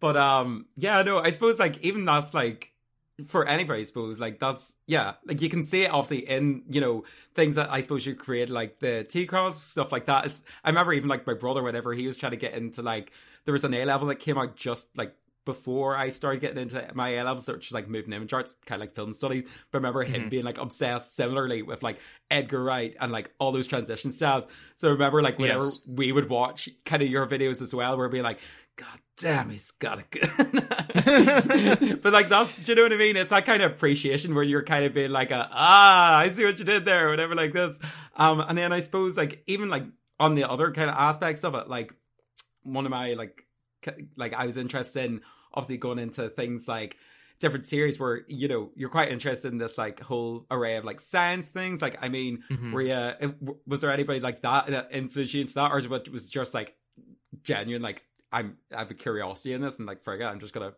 [0.00, 2.72] but um, yeah, no, I suppose like even that's like
[3.24, 6.80] for anybody, I suppose, like that's yeah, like you can see it obviously in you
[6.80, 10.26] know things that I suppose you create, like the T cross stuff like that.
[10.26, 13.12] It's, I remember even like my brother, whenever he was trying to get into like
[13.46, 15.14] there was an A level that came out just like
[15.46, 18.82] before I started getting into my A levels, which is like moving image arts, kind
[18.82, 19.44] of like film studies.
[19.70, 20.30] But I remember him Mhm.
[20.30, 21.98] being like obsessed similarly with like
[22.30, 24.46] Edgar Wright and like all those transition styles.
[24.74, 25.78] So I remember like whenever Yes.
[25.88, 28.40] we would watch kind of your videos as well, we're being like,
[28.76, 30.28] God damn, he's got it good.
[32.02, 33.16] but like that's, do you know what I mean?
[33.16, 36.44] It's that kind of appreciation where you're kind of being like, a, ah, I see
[36.44, 37.78] what you did there, or whatever, like this.
[38.16, 39.84] Um, and then I suppose like even like
[40.20, 41.92] on the other kind of aspects of it, like
[42.62, 43.44] one of my like
[44.16, 45.20] like I was interested in
[45.56, 46.96] obviously going into things like
[47.38, 51.00] different series where you know you're quite interested in this like whole array of like
[51.00, 51.82] science things.
[51.82, 52.72] Like I mean, Mhm.
[52.72, 56.12] were you was there anybody like that that influenced you into that, or was it
[56.12, 56.76] was just like
[57.42, 60.52] genuine like I'm I have a curiosity in this and like frig it, I'm just
[60.54, 60.72] gonna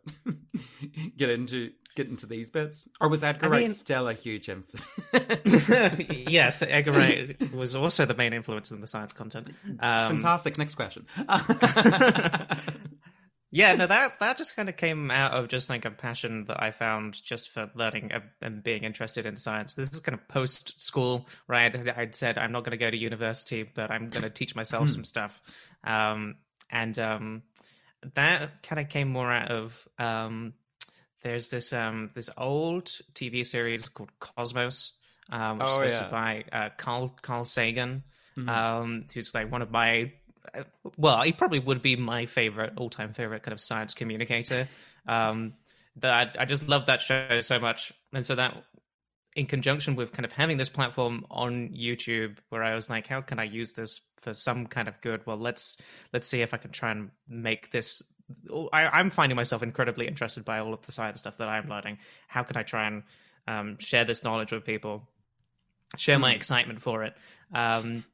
[1.17, 4.49] get into get into these bits, or was Edgar I Wright mean- still a huge
[4.49, 4.87] influence?
[6.29, 9.49] yes, Edgar Wright was also the main influence in the science content.
[9.81, 10.59] Um, Fantastic.
[10.59, 11.07] Next question.
[13.51, 16.63] Yeah, no, that that just kind of came out of just like a passion that
[16.63, 19.75] I found just for learning and- being interested in science.
[19.75, 21.75] This is kind of post school, right?
[21.97, 24.91] I'd said I'm not going to go to university, but I'm going to teach myself
[24.91, 25.41] some stuff,
[25.85, 26.37] um,
[26.71, 27.43] and um,
[28.15, 30.53] that kind of came more out of um,
[31.23, 32.85] there's this um, this old
[33.15, 34.93] TV series called Cosmos,
[35.31, 36.11] um, which Oh, is yeah.
[36.11, 38.03] by uh, Carl Carl Sagan,
[38.37, 38.49] Mhm.
[38.49, 40.07] um, who's like one of my uh,
[40.97, 44.69] well, he probably would be my favorite, all-time favorite kind of science communicator.
[45.07, 45.55] Um,
[45.97, 48.63] that I just love that show so much, and so that,
[49.35, 53.21] in conjunction with kind of having this platform on YouTube, where I was like, how
[53.21, 55.27] can I use this for some kind of good?
[55.27, 55.77] Well, let's
[56.13, 58.03] let's see if I can try and make this.
[58.73, 61.99] I, I'm finding myself incredibly interested by all of the science stuff that I'm learning.
[62.29, 63.03] How can I try and
[63.47, 65.09] um, share this knowledge with people?
[65.97, 67.15] Share my excitement for it.
[67.55, 68.05] Um,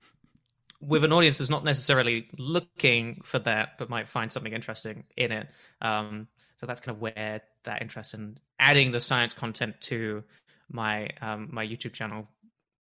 [0.87, 5.33] with an audience that's not necessarily looking for that, but might find something interesting in
[5.33, 5.49] it.
[5.81, 10.25] Um, so that's kind of where that interest in adding the science content to
[10.71, 12.29] my um, my YouTube channel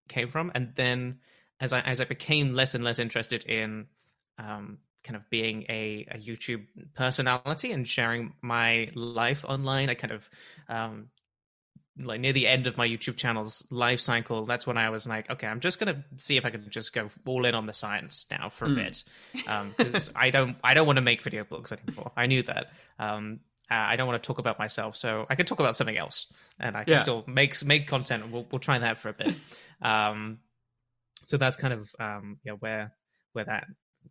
[0.08, 0.52] came from.
[0.54, 1.18] And then
[1.60, 3.86] as I as I became less and less interested in
[4.38, 10.12] um, kind of being a, a YouTube personality and sharing my life online, I kind
[10.12, 10.28] of
[10.68, 11.08] um,
[11.98, 15.30] like near the end of my YouTube channel's life cycle, that's when I was like,
[15.30, 18.26] okay, I'm just gonna see if I can just go all in on the science
[18.30, 18.74] now for a Mm.
[18.74, 19.04] bit,
[19.78, 22.12] because I don't I don't want to make video blogs anymore.
[22.16, 22.72] I knew that.
[22.98, 25.96] Um, uh, I don't want to talk about myself, so I can talk about something
[25.96, 26.26] else,
[26.60, 26.98] and I can Yeah.
[26.98, 28.28] still make make content.
[28.30, 29.34] We'll we'll try that for a bit.
[29.80, 30.40] Um,
[31.26, 32.92] so that's kind of um, yeah where
[33.32, 33.66] where that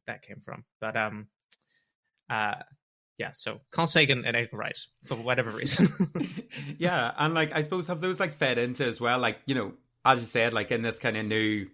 [0.08, 0.64] that came from.
[0.80, 1.28] But um,
[2.30, 2.56] uh,
[3.18, 3.32] yeah.
[3.34, 5.90] So Carl Sagan and Edgar Wright for whatever reason.
[6.78, 9.74] yeah, and like I suppose have those like fed into as well, like you know,
[10.06, 11.68] as you said, like in this kind of new,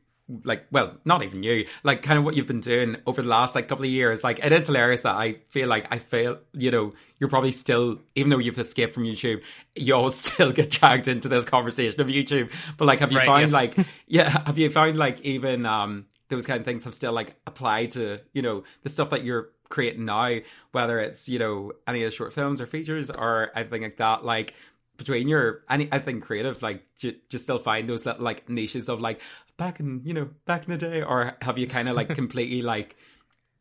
[0.43, 3.55] like well, not even you, like kind of what you've been doing over the last
[3.55, 4.23] like couple of years.
[4.23, 7.99] Like it is hilarious that I feel like I feel, you know, you're probably still,
[8.15, 9.41] even though you've escaped from YouTube,
[9.75, 12.51] you'll still get dragged into this conversation of YouTube.
[12.77, 13.51] But like, have you Right, found yes.
[13.53, 13.75] like,
[14.07, 17.89] yeah, have you found like even um those kind of things have still like applied
[17.91, 20.37] to you know the stuff that you're creating now,
[20.71, 24.25] whether it's you know any of the short films or features or anything like that,
[24.25, 24.53] like
[24.99, 28.89] between your any I think creative like j- just still find those little like niches
[28.89, 29.21] of like
[29.57, 32.61] back in you know back in the day or have you kind of like completely
[32.61, 32.95] like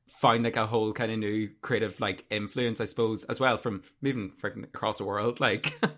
[0.07, 3.83] found like a whole kind of new creative like influence I suppose as well from
[4.03, 5.73] moving freaking across the world like.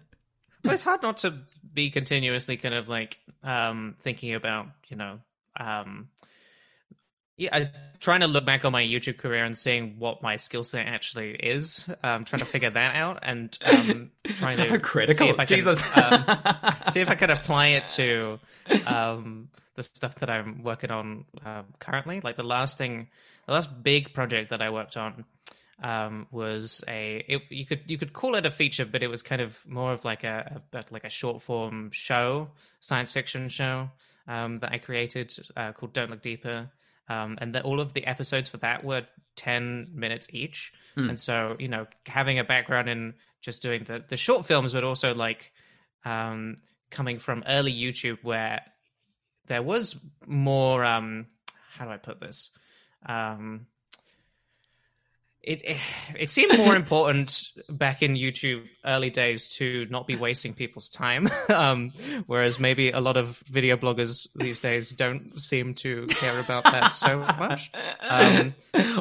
[0.63, 1.39] Well, it's hard not to
[1.73, 5.21] be continuously kind of like um thinking about you know
[5.59, 6.11] um
[7.41, 10.65] yeah I, trying to look back on my youtube career and seeing what my skill
[10.65, 11.89] set actually is.
[12.05, 15.69] Um trying to figure that out and um trying to critical see if I can,
[15.69, 18.39] um, see if i can apply it to
[18.87, 22.21] um the stuff that i'm working on um, currently.
[22.21, 23.09] Like the last thing
[23.47, 25.25] the last big project that i worked on
[25.83, 29.23] um, was a it, you could you could call it a feature, but it was
[29.23, 32.51] kind of more of like a, a like a short form show,
[32.81, 33.91] science fiction show
[34.29, 36.71] um, that I created uh, called Don't Look Deeper,
[37.11, 39.03] um, and that all of the episodes for that were
[39.37, 41.11] ten minutes each, Hmm.
[41.11, 44.85] and so you know having a background in just doing the the short films, but
[44.85, 45.53] also like
[46.05, 46.57] um,
[46.91, 48.61] coming from early YouTube where
[49.47, 49.97] there was
[50.27, 51.27] more um,
[51.77, 52.51] how do I put this
[53.07, 53.67] um,
[55.43, 55.77] it, it
[56.19, 61.29] it seemed more important back in YouTube early days to not be wasting people's time,
[61.49, 61.93] um,
[62.27, 66.91] whereas maybe a lot of video bloggers these days don't seem to care about that
[66.93, 67.71] so much.
[68.09, 68.55] Um,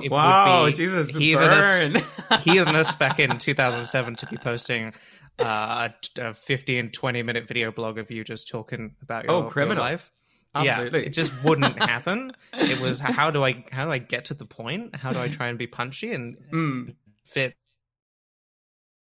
[0.09, 2.01] wow Jesus heathenous-
[2.43, 4.93] heathenous back in 2007 to be posting
[5.39, 9.49] uh, a 15, 20 minute video blog of you just talking about your, Oh, your
[9.49, 9.83] criminal.
[9.83, 10.11] life.
[10.55, 11.01] Absolutely.
[11.01, 12.33] Yeah, it just wouldn't happen.
[12.53, 14.95] It was how do I how do I get to the point?
[14.95, 17.55] How do I try and be punchy and Mm, fit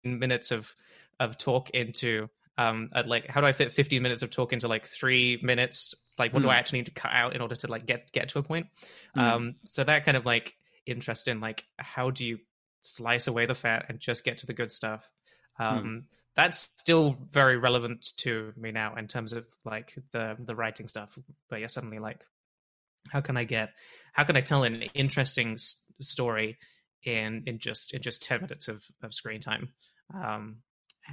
[0.03, 0.75] minutes of
[1.19, 4.67] of talk into um uh, like how do I fit 15 minutes of talk into
[4.67, 6.51] like 3 minutes like what do Mm.
[6.51, 8.67] I actually need to cut out in order to like get get to a point
[9.15, 9.21] Mm.
[9.21, 12.39] um so that kind of like interest in like how do you
[12.81, 15.09] slice away the fat and just get to the good stuff
[15.59, 20.87] um that's still very relevant to me now in terms of like the the writing
[20.87, 21.17] stuff.
[21.49, 22.25] But you're suddenly like
[23.09, 23.69] how can i get
[24.13, 26.57] how can i tell an interesting s- story
[27.03, 29.73] in in just in just 10 minutes of of screen time?
[30.13, 30.57] Um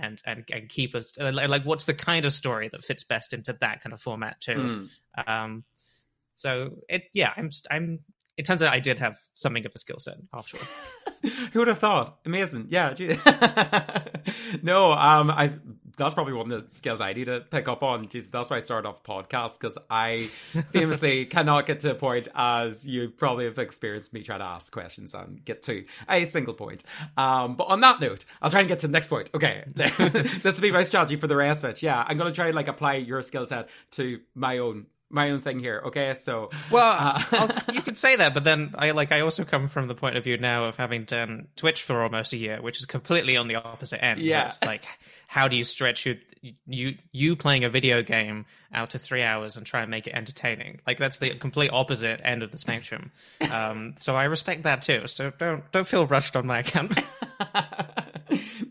[0.00, 3.32] and and, and keep us like like, what's the kind of story that fits best
[3.34, 4.88] into that kind of format too?
[5.18, 5.28] Mm.
[5.28, 5.64] um
[6.34, 7.98] so it yeah i'm i'm
[8.40, 10.44] it turns out i did have something of a skill set all
[11.52, 12.18] Who would have thought?
[12.24, 12.68] Amazing.
[12.70, 12.94] Yeah.
[14.62, 15.52] no, um, I
[15.96, 18.06] that's probably one of the skills I need to pick up on.
[18.06, 20.30] Jeez, that's why I started off podcast because I
[20.72, 24.72] famously cannot get to a point as you probably have experienced me trying to ask
[24.72, 26.84] questions and get to a single point.
[27.18, 29.28] Um, but on that note, I'll try and get to the next point.
[29.34, 31.82] Okay, this will be my strategy for the rest of it.
[31.82, 35.40] Yeah, I'm gonna try and like apply your skill set to my own my own
[35.40, 35.82] thing here.
[35.86, 36.96] Okay, so Well,
[37.32, 40.16] Uh, you could say that, but then I like I also come from the point
[40.16, 43.48] of view now of having done Twitch for almost a year, which is completely on
[43.48, 44.20] the opposite end.
[44.20, 44.46] Yeah.
[44.46, 44.84] it's like
[45.26, 46.18] how do you stretch you
[46.66, 50.14] you you playing a video game out to three hours and try and make it
[50.14, 50.80] entertaining?
[50.86, 53.10] Like that's the complete opposite end of the spectrum.
[53.50, 55.06] Um, so I respect that too.
[55.06, 56.98] So don't don't feel rushed on my account.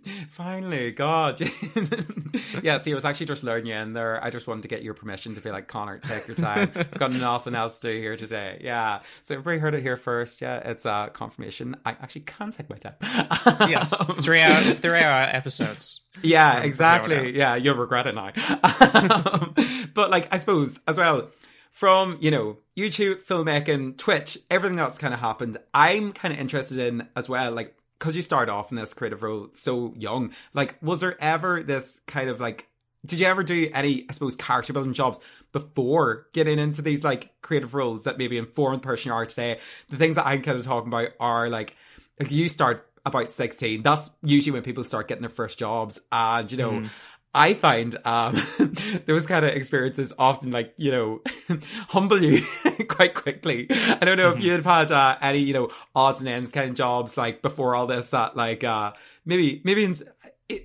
[0.29, 1.39] Finally, God.
[2.63, 4.23] yeah, see, I was actually just learning you in there.
[4.23, 6.71] I just wanted to get your permission to be like, Connor, take your time.
[6.75, 8.59] I've got nothing else to do here today.
[8.61, 9.01] Yeah.
[9.21, 10.41] So everybody heard it here first.
[10.41, 11.75] Yeah, it's a uh, confirmation.
[11.85, 12.95] I actually can take my time.
[13.69, 16.01] yes, three hour three hour episodes.
[16.21, 17.35] Yeah, exactly.
[17.37, 18.31] Yeah, you'll regret it now.
[18.63, 19.53] Um,
[19.93, 21.29] but like, I suppose as well,
[21.71, 26.77] from you know YouTube, filmmaking, Twitch, everything that's kind of happened, I'm kind of interested
[26.77, 27.51] in as well.
[27.51, 31.61] Like, because you start off in this creative role so young, like, was there ever
[31.61, 32.67] this kind of like?
[33.05, 35.21] Did you ever do any, I suppose, character building jobs
[35.53, 39.59] before getting into these like creative roles that maybe inform the person you are today?
[39.89, 41.75] The things that I'm kind of talking about are like,
[42.19, 46.51] like you start about 16 that's usually when people start getting their first jobs and
[46.51, 46.89] you know Mm.
[47.33, 48.35] I find um
[49.05, 51.21] those kind of experiences often like you know
[51.89, 52.41] humble you
[52.87, 53.67] quite quickly.
[53.69, 56.75] I don't know if you've had uh, any you know odds and ends kind of
[56.75, 58.93] jobs like before all this that like uh
[59.25, 59.95] maybe maybe in,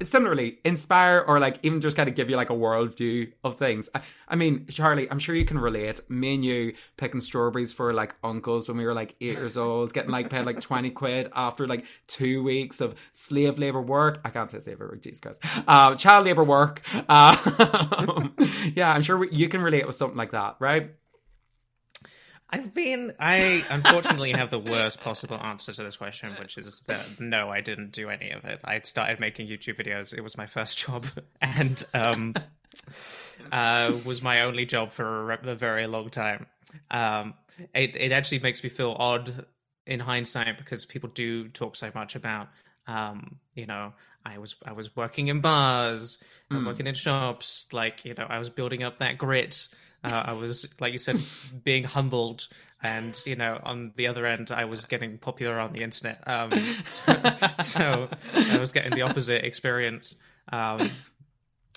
[0.02, 3.88] similarly inspire or like even just kind of give you like a worldview of things.
[3.94, 6.00] I, I mean, Charlie, I'm sure you can relate.
[6.08, 9.92] Me and you picking strawberries for like uncles when we were like eight years old,
[9.92, 14.20] getting like paid like 20 quid after like two weeks of slave labor work.
[14.24, 15.44] I can't say slave labor, Jesus Christ.
[15.68, 16.80] Uh, child labor work.
[17.08, 18.28] Uh,
[18.74, 20.94] yeah, I'm sure you can relate with something like that, right?
[22.54, 23.12] I've been.
[23.18, 27.60] I unfortunately have the worst possible answer to this question, which is that no, I
[27.60, 28.60] didn't do any of it.
[28.62, 30.16] I started making YouTube videos.
[30.16, 31.04] It was my first job,
[31.40, 32.34] and um,
[33.50, 36.46] uh, was my only job for a, a very long time.
[36.92, 37.34] Um,
[37.74, 39.46] it it actually makes me feel odd
[39.84, 42.50] in hindsight because people do talk so much about,
[42.86, 43.92] um, you know,
[44.26, 46.18] I was I was working in bars,
[46.50, 46.66] I'm Mm.
[46.66, 49.68] working in shops, like you know, I was building up that grit.
[50.02, 51.18] Uh, I was, like you said,
[51.64, 52.48] being humbled,
[52.82, 56.22] and you know, on the other end, I was getting popular on the internet.
[56.28, 56.50] Um,
[56.84, 57.14] so,
[57.62, 60.14] so I was getting the opposite experience,
[60.52, 60.90] um,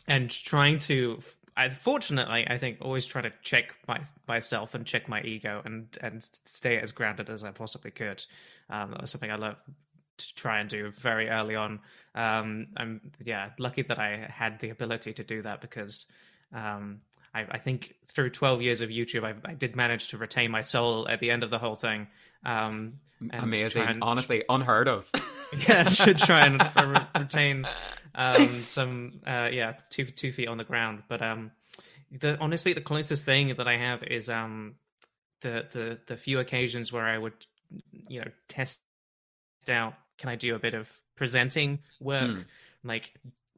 [0.07, 1.19] and trying to.
[1.55, 5.97] I, fortunately, I think always try to check my, myself and check my ego and
[6.01, 8.23] and stay as grounded as I possibly could.
[8.69, 9.55] Um, that was something I learned
[10.17, 11.79] to try and do very early on.
[12.15, 16.05] Um, I'm yeah lucky that I had the ability to do that because
[16.53, 17.01] um,
[17.33, 20.61] I, I think through 12 years of YouTube, I, I did manage to retain my
[20.61, 22.07] soul at the end of the whole thing.
[22.45, 22.99] Um,
[23.31, 23.83] Amazing.
[23.83, 25.09] and- Honestly, unheard of.
[25.67, 27.65] yeah, should try and re- retain
[28.15, 31.03] um, some uh, yeah two two feet on the ground.
[31.07, 31.51] But um,
[32.11, 34.75] the honestly, the closest thing that I have is um
[35.41, 37.33] the the the few occasions where I would
[38.07, 38.81] you know test
[39.69, 42.37] out can I do a bit of presenting work?
[42.37, 42.41] Hmm.
[42.83, 43.13] like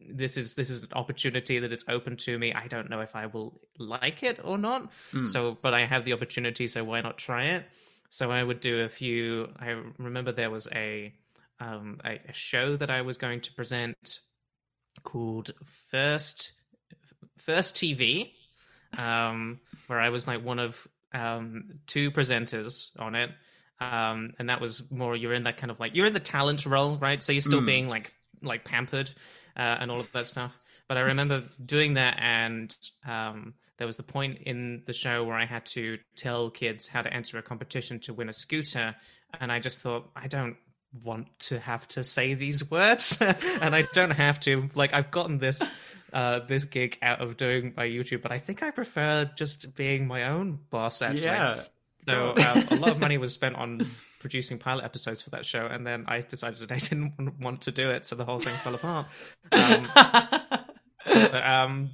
[0.07, 2.53] this is this is an opportunity that is open to me.
[2.53, 4.91] I don't know if i will like it or not.
[5.11, 5.27] Mm.
[5.27, 7.65] so but i have the opportunity so why not try it?
[8.09, 11.13] So i would do a few i remember there was a
[11.59, 14.19] um a, a show that i was going to present
[15.03, 16.53] called first
[17.37, 18.31] first tv
[18.97, 23.29] um where i was like one of um two presenters on it
[23.81, 26.65] um and that was more you're in that kind of like you're in the talent
[26.65, 27.65] role right so you're still Mm.
[27.65, 29.09] being like like pampered
[29.57, 30.55] uh, and all of that stuff.
[30.87, 32.73] But I remember doing that, and
[33.05, 37.01] um, there was the point in the show where I had to tell kids how
[37.01, 38.95] to enter a competition to win a scooter,
[39.41, 40.55] and I just thought I don't
[41.03, 43.17] want to have to say these words,
[43.61, 44.69] and I don't have to.
[44.73, 45.61] Like I've gotten this
[46.13, 50.07] uh, this gig out of doing my YouTube, but I think I prefer just being
[50.07, 51.01] my own boss.
[51.01, 51.61] Actually, Yeah.
[52.05, 53.85] So uh, a lot of money was spent on
[54.19, 57.71] producing pilot episodes for that show, and then I decided that I didn't want to
[57.71, 59.07] do it, so the whole thing fell apart.
[59.55, 59.89] Um,
[61.13, 61.91] but, um,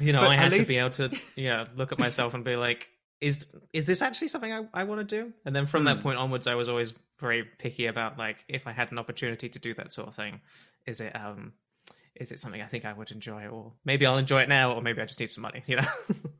[0.00, 2.56] you know, But I had to be able to, yeah, look at myself and be
[2.56, 5.32] like, is is this actually something I, I want to do?
[5.44, 6.02] And then from that Hmm.
[6.02, 9.58] point onwards, I was always very picky about like if I had an opportunity to
[9.58, 10.40] do that sort of thing,
[10.86, 11.52] is it um
[12.16, 14.82] is it something I think I would enjoy, or maybe I'll enjoy it now, or
[14.82, 15.88] maybe I just need some money, you know?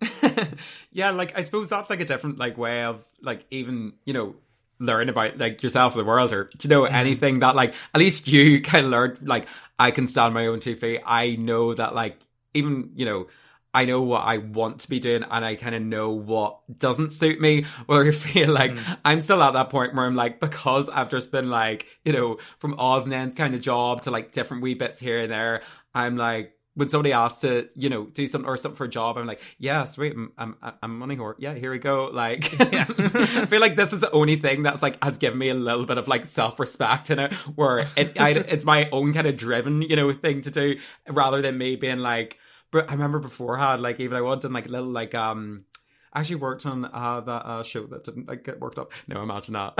[0.92, 4.34] yeah, like I suppose that's like a different like way of like even you know
[4.78, 6.94] learn about like yourself or the world or you know mm-hmm.
[6.94, 9.46] anything that like at least you kind of learned like
[9.78, 11.00] I can stand my own two feet.
[11.04, 12.18] I know that like
[12.54, 13.26] even you know.
[13.72, 17.10] I know what I want to be doing and I kind of know what doesn't
[17.10, 17.66] suit me.
[17.86, 18.92] Where I feel like hmm.
[19.04, 22.38] I'm still at that point where I'm like, because I've just been like, you know,
[22.58, 25.62] from odds and ends kind of job to like different wee bits here and there,
[25.94, 29.18] I'm like, when somebody asks to, you know, do something or something for a job,
[29.18, 31.34] I'm like, yeah, sweet, I'm, I'm, I'm money whore.
[31.38, 32.06] Yeah, here we go.
[32.06, 35.54] Like, I feel like this is the only thing that's like has given me a
[35.54, 39.26] little bit of like self respect in it, where it, I, it's my own kind
[39.26, 42.38] of driven, you know, thing to do rather than me being like.
[42.70, 45.64] But I remember beforehand, like even I wanted like little like um.
[46.12, 48.90] I actually worked on uh, that uh, show that didn't like get worked up.
[49.06, 49.74] No, imagine that.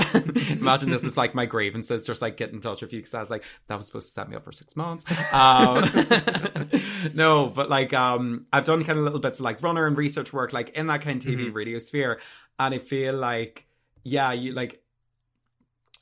[0.61, 3.19] imagine this is like my grievances, just like get in touch with you because I
[3.19, 5.03] was like, that was supposed to set me up for six months.
[5.33, 5.83] Um,
[7.13, 10.31] no, but like um, I've done kind of little bits of like runner and research
[10.31, 11.53] work, like in that kind of TV Mhm.
[11.53, 12.21] radio sphere,
[12.57, 13.67] and I feel like
[14.05, 14.81] yeah, you like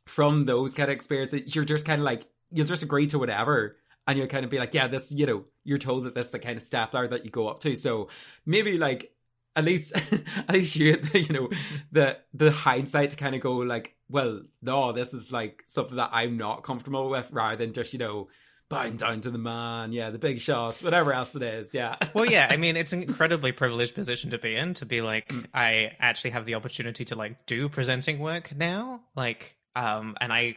[0.06, 3.78] from those kind of experiences, you're just kind of like you'll just agree to whatever.
[4.10, 6.32] And you'll kind of be like, yeah, this, you know, you're told that this is
[6.32, 7.76] the kind of step ladder that you go up to.
[7.76, 8.10] So
[8.46, 9.12] maybe like
[9.56, 9.96] at least
[10.38, 11.50] at least you you know
[11.92, 16.12] the the hindsight to kind of go like well no this is like something that
[16.14, 18.28] i'm not comfortable with rather than just you know
[18.70, 22.26] bowing down to the man yeah the big shots whatever else it is yeah well
[22.28, 25.46] yeah i mean it's an incredibly privileged position to be in to be like Mm.
[25.54, 30.56] i actually have the opportunity to like do presenting work now like um and i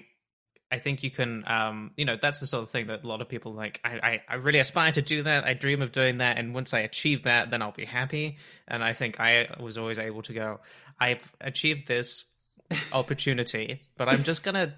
[0.73, 3.21] i think you can um you know that's the sort of thing that a lot
[3.21, 6.19] of people like i i, I really aspire to do that i dream of doing
[6.19, 9.79] that and once i achieve that then i'll be happy and i think i was
[9.79, 10.61] always able to go
[10.99, 12.25] i've achieved this
[12.93, 14.75] opportunity but i'm just gonna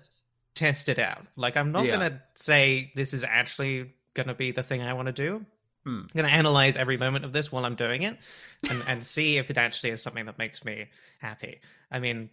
[0.55, 1.93] test it out like i'm not Yeah.
[1.93, 5.45] gonna say this is actually gonna be the thing i want to do
[5.85, 5.99] Hmm.
[6.01, 8.17] I'm going to analyze every moment of this while I'm doing it
[8.71, 10.87] and, and see if it actually is something that makes me
[11.19, 11.61] happy.
[11.91, 12.31] I mean,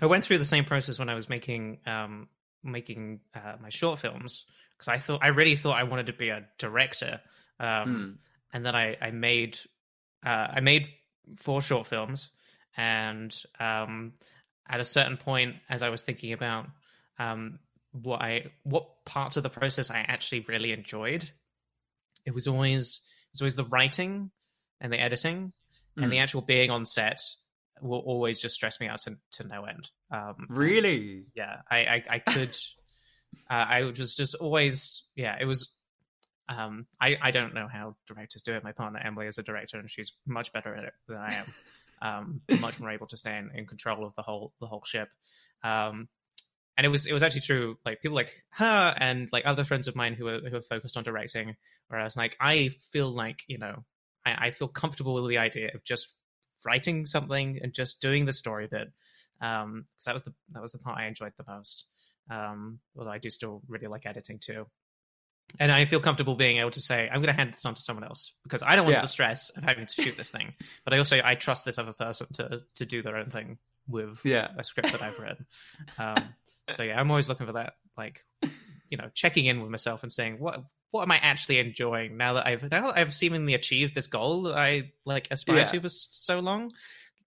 [0.00, 2.28] I went through the same process when I was making um,
[2.64, 4.44] making uh, my short films
[4.76, 7.20] because I thought I really thought I wanted to be a director,
[7.60, 8.56] um, Hmm.
[8.56, 9.58] and then I I made
[10.24, 10.88] uh, I made
[11.36, 12.28] four short films,
[12.76, 14.14] and um,
[14.68, 16.66] at a certain point, as I was thinking about
[17.18, 17.58] um,
[17.92, 21.30] what I what parts of the process I actually really enjoyed,
[22.26, 24.30] it was always it was always the writing
[24.80, 25.52] and the editing
[25.96, 27.20] and the actual being on set
[27.80, 29.90] will always just stress me out to, to no end.
[30.10, 32.50] Um, really yeah, I I, I could.
[33.50, 35.36] uh, I was just always yeah.
[35.40, 35.72] It was.
[36.46, 38.62] Um, I I don't know how directors do it.
[38.62, 41.46] My partner Emily is a director, and she's much better at it than I am.
[42.02, 45.08] Um, much more able to stay in, in control of the whole the whole ship.
[45.62, 46.08] Um,
[46.76, 47.78] and it was it was actually true.
[47.84, 50.96] Like people like her and like other friends of mine who are who are focused
[50.96, 51.56] on directing.
[51.88, 53.84] Whereas like I feel like you know
[54.26, 56.14] I, I feel comfortable with the idea of just
[56.64, 58.90] writing something and just doing the story bit
[59.40, 61.84] um because that was the that was the part i enjoyed the most.
[62.30, 64.66] Um although i do still really like editing too.
[65.60, 67.80] And i feel comfortable being able to say i'm going to hand this on to
[67.80, 69.02] someone else because i don't want Yeah.
[69.02, 70.54] the stress of having to shoot this thing.
[70.84, 73.58] But i also i trust this other person to to do their own thing
[73.88, 74.48] with yeah.
[74.56, 75.36] a script that i've read.
[75.98, 76.34] Um
[76.70, 78.20] so yeah i'm always looking for that like
[78.88, 80.62] you know checking in with myself and saying what
[80.94, 84.44] what am I actually enjoying now that I've now that I've seemingly achieved this goal
[84.44, 85.66] that I like aspired Yeah.
[85.66, 86.70] to for so long?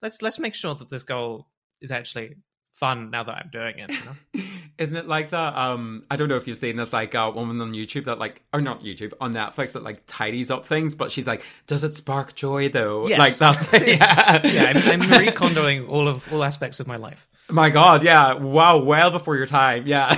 [0.02, 1.50] Let's let's make sure that this goal
[1.82, 2.38] is actually
[2.72, 3.92] fun now that I'm doing it.
[3.92, 4.48] You know?
[4.78, 5.58] Isn't it like that?
[5.58, 8.42] Um, I don't know if you've seen this, like uh, woman on YouTube that like,
[8.54, 11.94] or not YouTube, on Netflix that like tidies up things, but she's like, does it
[11.94, 13.08] spark joy though?
[13.10, 13.20] Yes.
[13.20, 17.28] Like that's yeah, yeah, I'm, I'm Marie Kondoing all of all aspects of my life.
[17.50, 20.14] My God, yeah, wow, well before your time, yeah.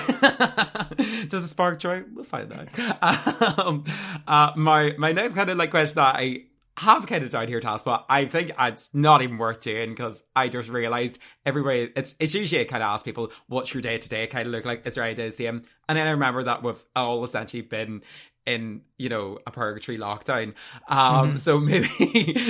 [1.29, 2.03] Does it spark joy?
[2.13, 2.67] We'll find out.
[3.59, 3.83] Um,
[4.27, 6.45] uh, my my next kind of like question that I
[6.77, 10.23] have kind of down here task, but I think it's not even worth doing because
[10.35, 13.97] I just realized everybody it's it's usually I kind of ask people what's your day
[13.97, 16.11] to day kind of look like is there any day the same, and then I
[16.11, 18.01] remember that we've all essentially been
[18.45, 20.53] in you know a purgatory lockdown
[20.87, 21.35] um mm-hmm.
[21.35, 21.89] so maybe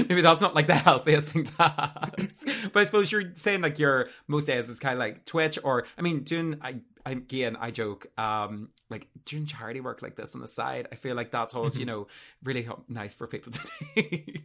[0.07, 3.79] maybe that's not like the healthiest thing to ask but i suppose you're saying like
[3.79, 6.75] your most days is kind of like twitch or i mean doing i
[7.05, 11.15] again i joke um like doing charity work like this on the side i feel
[11.15, 11.81] like that's always mm-hmm.
[11.81, 12.07] you know
[12.43, 13.61] really nice for people to
[13.95, 14.33] do.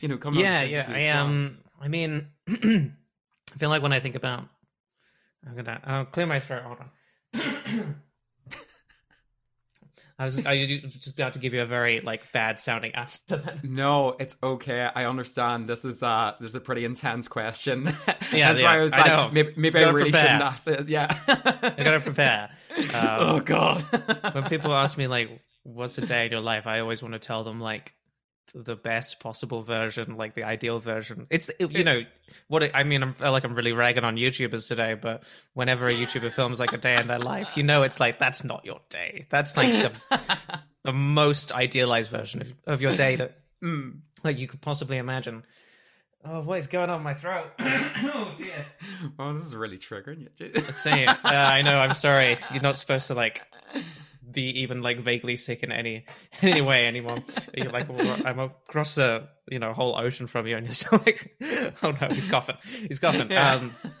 [0.00, 4.14] You know come yeah yeah i um i mean i feel like when i think
[4.14, 4.44] about
[5.44, 6.78] i'm gonna i'll clear my throat hold
[7.34, 7.94] on
[10.18, 13.36] I was, I was just about to give you a very like bad sounding answer.
[13.36, 13.60] Then.
[13.64, 14.88] No, it's okay.
[14.94, 15.68] I understand.
[15.68, 17.84] This is uh this is a pretty intense question.
[17.84, 19.30] Yeah, that's yeah, why I was I like, know.
[19.32, 20.22] maybe, maybe I really prepare.
[20.22, 20.88] shouldn't ask this.
[20.88, 22.50] Yeah, I gotta prepare.
[22.76, 23.82] Um, oh God.
[24.32, 25.30] when people ask me like,
[25.62, 27.94] "What's a day in your life?" I always want to tell them like,
[28.54, 31.26] the best possible version, like the ideal version.
[31.30, 32.02] It's you know
[32.48, 33.02] what it, I mean.
[33.02, 35.24] I'm, I feel like I'm really ragging on YouTubers today, but
[35.54, 38.44] whenever a YouTuber films like a day in their life, you know it's like that's
[38.44, 39.26] not your day.
[39.30, 40.20] That's like the,
[40.84, 45.44] the most idealized version of, of your day that mm, like you could possibly imagine.
[46.28, 47.46] Oh, what is going on my throat?
[47.60, 48.66] oh dear.
[49.16, 50.62] Well, this is really triggering you.
[50.72, 51.08] Same.
[51.08, 51.78] Uh, I know.
[51.78, 52.36] I'm sorry.
[52.52, 53.42] You're not supposed to like
[54.30, 56.04] be even like vaguely sick in any
[56.42, 57.18] any way anymore.
[57.54, 57.88] You're like
[58.24, 61.36] I'm across the you know whole ocean from you, and you're still like,
[61.82, 63.30] oh no, he's coughing, he's coughing.
[63.30, 63.54] Yeah.
[63.54, 63.72] Um,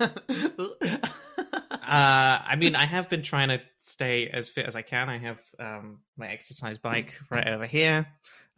[1.70, 5.08] uh, I mean, I have been trying to stay as fit as I can.
[5.08, 8.06] I have um, my exercise bike right over here.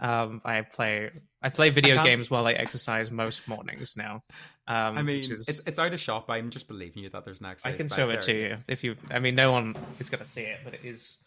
[0.01, 1.11] Um, I play
[1.43, 4.23] I play video I games while I exercise most mornings now.
[4.69, 5.49] Um, I mean, is...
[5.49, 6.27] it's it's out of shop.
[6.29, 7.75] I'm just believing you that there's an exercise.
[7.75, 8.97] I can show it to you if you.
[9.11, 11.19] I mean, no one is going to see it, but it is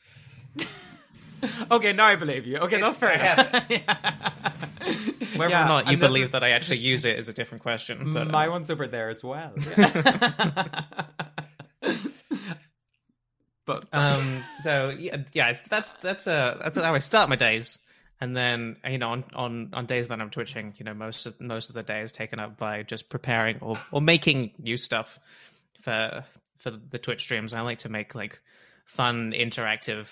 [1.72, 2.58] okay, now I believe you.
[2.58, 3.38] Okay, that's fair enough.
[5.36, 6.32] Whether yeah, or not you believe is...
[6.32, 8.14] that I actually use it is a different question.
[8.14, 8.52] But my um...
[8.52, 9.54] one's over there as well.
[13.66, 17.80] but um, so yeah, yeah, that's that's uh that's how I start my days.
[18.20, 21.42] And then you know, on, on, on days that I'm twitching, you know, most of
[21.42, 25.18] most of the day is taken up by just preparing or, or making new stuff
[25.82, 26.24] for
[26.58, 27.54] for the Twitch streams.
[27.54, 28.40] I like to make like
[28.86, 30.08] fun, interactive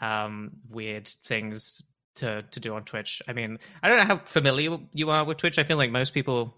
[0.00, 1.82] um, weird things
[2.16, 3.22] to to do on Twitch.
[3.28, 5.58] I mean, I don't know how familiar you are with Twitch.
[5.58, 6.54] I feel like most people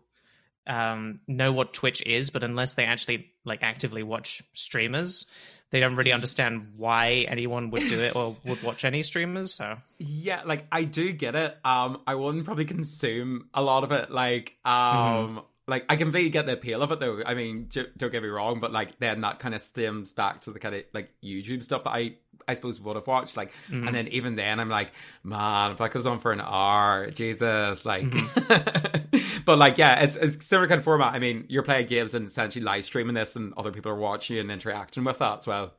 [0.66, 5.26] um, know what Twitch is, but unless they actually like actively watch streamers,
[5.70, 9.54] they don't really understand why anyone would do it or would watch any streamers.
[9.54, 11.56] So yeah, like I do get it.
[11.64, 14.10] Um, I wouldn't probably consume a lot of it.
[14.10, 14.72] Like um.
[14.72, 15.38] Mm-hmm.
[15.70, 17.22] Like I can really get the appeal of it, though.
[17.24, 20.50] I mean, don't get me wrong, but like then that kind of stems back to
[20.50, 22.16] the kind of like YouTube stuff that I
[22.48, 23.36] I suppose would have watched.
[23.36, 23.86] Like, mm-hmm.
[23.86, 24.92] and then even then, I'm like,
[25.22, 28.04] man, if that goes on for an hour, Jesus, like.
[28.04, 29.40] Mm-hmm.
[29.44, 31.14] but like, yeah, it's it's similar kind of format.
[31.14, 34.38] I mean, you're playing games and essentially live streaming this, and other people are watching
[34.38, 35.72] and interacting with that as well.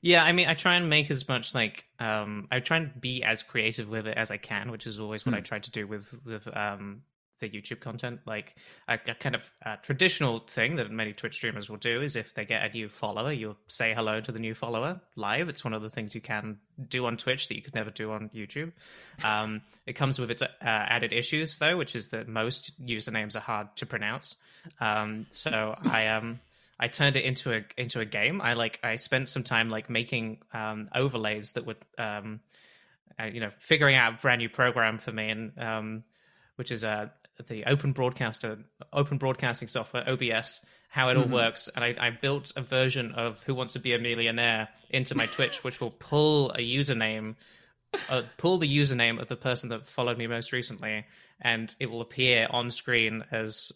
[0.00, 3.24] Yeah, I mean, I try and make as much like um, I try and be
[3.24, 5.38] as creative with it as I can, which is always what mm.
[5.38, 7.02] I try to do with with um,
[7.40, 8.20] the YouTube content.
[8.26, 8.56] Like
[8.88, 9.50] a, a kind of
[9.82, 13.32] traditional thing that many Twitch streamers will do is if they get a new follower,
[13.32, 15.48] you'll say hello to the new follower live.
[15.48, 16.58] It's one of the things you can
[16.88, 18.72] do on Twitch that you could never do on YouTube.
[19.24, 23.40] Um, it comes with its uh, added issues though, which is that most usernames are
[23.40, 24.36] hard to pronounce.
[24.80, 26.40] Um, so I um.
[26.76, 28.40] I turned it into a into a game.
[28.42, 32.40] I like I spent some time like making um, overlays that would um,
[33.18, 36.04] uh, you know figuring out a brand new program for me and um,
[36.56, 37.12] which is a
[37.48, 38.58] the open broadcaster
[38.92, 40.60] open broadcasting software OBS
[40.90, 41.32] how it all mm-hmm.
[41.32, 45.16] works and I, I, built a version of Who Wants to Be a Millionaire into
[45.16, 47.34] my Twitch which will pull a username
[48.08, 51.04] uh, pull the username of the person that followed me most recently
[51.40, 53.72] and it will appear on screen as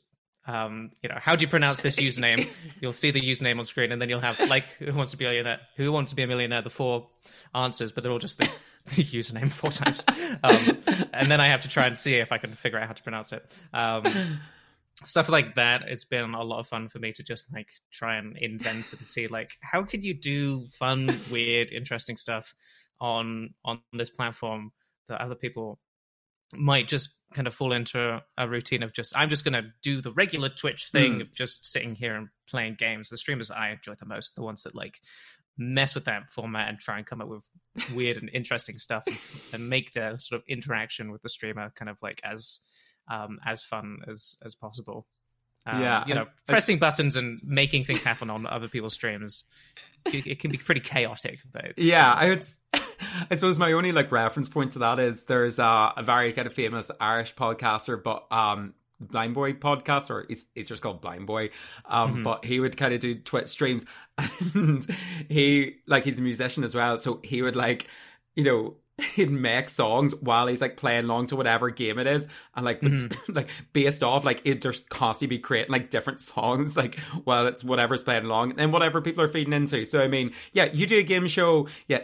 [0.48, 2.50] um, you know, how do you pronounce this username?
[2.80, 5.26] you'll see the username on screen, and then you'll have like who wants to be
[5.26, 7.06] a millionaire, who wants to be a millionaire, the four
[7.54, 8.44] answers, but they're all just the,
[8.86, 10.04] the username four times.
[10.42, 10.78] Um,
[11.12, 13.02] and then I have to try and see if I can figure out how to
[13.02, 13.44] pronounce it.
[13.74, 14.40] Um,
[15.04, 15.82] stuff like that.
[15.86, 19.04] It's been a lot of fun for me to just like try and invent and
[19.04, 22.54] see like how could you do fun, weird, interesting stuff
[23.00, 24.72] on on this platform
[25.08, 25.78] that other people
[26.54, 30.00] might just kind of fall into a routine of just I'm just going to do
[30.00, 31.20] the regular Twitch thing mm.
[31.20, 33.10] of just sitting here and playing games.
[33.10, 35.00] The streamers I enjoy the most, the ones that like
[35.58, 37.42] mess with that format and try and come up with
[37.94, 39.16] weird and interesting stuff and,
[39.52, 42.60] and, make the sort of interaction with the streamer kind of like as
[43.10, 45.06] um, as fun as as possible.
[45.66, 48.94] Um, yeah, you know, I, pressing I, buttons and making things happen on other people's
[48.94, 49.44] streams,
[50.06, 51.40] it, it, can be pretty chaotic.
[51.52, 52.46] But yeah, I would
[53.30, 56.46] I suppose my only like reference point to that is there's a, a very kind
[56.46, 60.26] of famous Irish podcaster, but um, Blind Boy podcast, or
[60.56, 61.50] just called Blind Boy.
[61.86, 62.22] Um, mm-hmm.
[62.24, 63.84] but he would kind of do Twitch streams,
[64.54, 64.86] and
[65.28, 67.86] he like he's a musician as well, so he would like
[68.34, 68.76] you know
[69.14, 72.26] he'd make songs while he's like playing along to whatever game it is
[72.56, 73.32] and like mm-hmm.
[73.32, 77.62] like based off like it just constantly be creating like different songs like while it's
[77.62, 80.98] whatever's playing along and whatever people are feeding into so i mean yeah you do
[80.98, 82.00] a game show yeah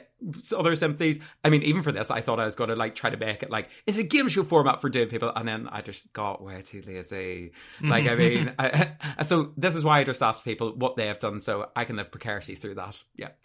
[0.57, 3.11] other sympathies i mean even for this i thought i was going to like try
[3.11, 5.81] to make it like it's a game show format for doing people and then i
[5.83, 7.53] just got way too lazy.
[7.83, 11.07] Like i mean I, I, so this is why i just asked people what they
[11.07, 13.03] have done so i can live precariously through that.
[13.17, 13.29] Yeah.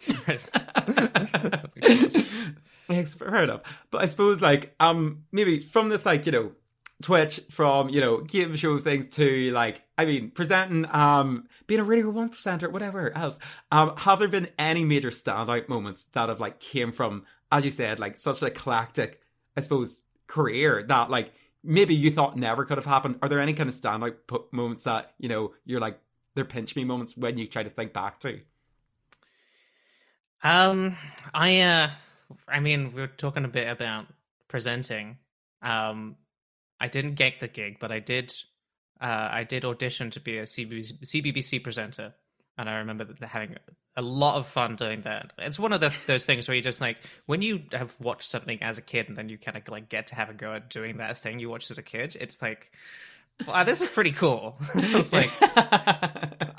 [3.14, 3.62] Fair enough.
[3.90, 6.52] But I suppose like um maybe from this like you know
[7.00, 11.84] Twitch from you know game show things to like I mean presenting um being a
[11.84, 13.38] radio one presenter whatever else.
[13.70, 17.70] Um have there been any major standout moments that have like came from as you
[17.70, 19.20] said like such an eclectic
[19.56, 21.32] I suppose career that like
[21.62, 23.18] maybe you thought never could have happened?
[23.22, 24.14] Are there any kind of standout
[24.52, 25.98] moments that you know you're like
[26.34, 28.40] they're pinch me moments when you try to think back to?
[30.42, 30.96] Um
[31.34, 31.90] I uh
[32.48, 34.06] I mean, we are talking a bit about
[34.48, 35.18] presenting.
[35.62, 36.16] Um,
[36.80, 38.32] I didn't get the gig, but I did.
[39.00, 42.14] Uh, I did audition to be a CBBC, CBBC presenter,
[42.58, 43.56] and I remember that having
[43.96, 45.32] a lot of fun doing that.
[45.38, 48.62] It's one of the, those things where you just like when you have watched something
[48.62, 50.70] as a kid, and then you kind of like get to have a go at
[50.70, 52.16] doing that thing you watched as a kid.
[52.20, 52.72] It's like,
[53.46, 54.56] wow, this is pretty cool.
[55.12, 55.30] like,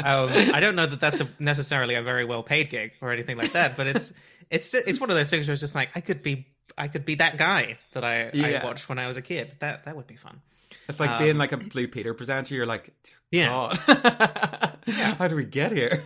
[0.03, 3.37] um, I don't know that that's a, necessarily a very well paid gig or anything
[3.37, 4.13] like that, but it's
[4.49, 6.47] it's it's one of those things where it's just like I could be
[6.77, 8.61] I could be that guy that I, yeah.
[8.61, 9.55] I watched when I was a kid.
[9.59, 10.41] That that would be fun.
[10.87, 12.55] It's like um, being like a Blue Peter presenter.
[12.55, 12.93] You're like,
[13.31, 13.73] yeah,
[14.85, 15.15] yeah.
[15.15, 16.03] how do we get here?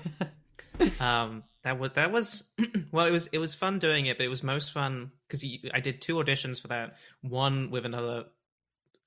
[0.99, 2.49] um, that was that was
[2.91, 5.80] well, it was it was fun doing it, but it was most fun because I
[5.80, 6.97] did two auditions for that.
[7.22, 8.26] One with another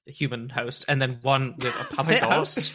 [0.06, 2.72] human host and then one with a puppet oh host.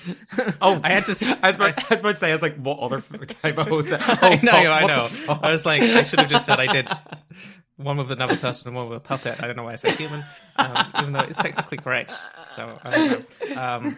[0.62, 1.40] oh, I had to.
[1.42, 3.68] I was, about, I was about to say, I was like, what other type of
[3.68, 3.92] host?
[3.92, 5.10] Oh, I know, I know.
[5.42, 6.88] I was like, I should have just said I did
[7.78, 9.42] one with another person and one with a puppet.
[9.42, 10.24] I don't know why I said human,
[10.58, 12.14] um, even though it's technically correct.
[12.48, 13.24] So I.
[13.56, 13.98] Um,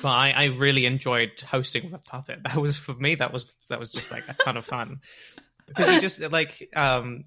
[0.00, 2.42] but I, I really enjoyed hosting with a puppet.
[2.44, 3.16] That was for me.
[3.16, 5.00] That was that was just like a ton of fun
[5.66, 7.24] because you just like um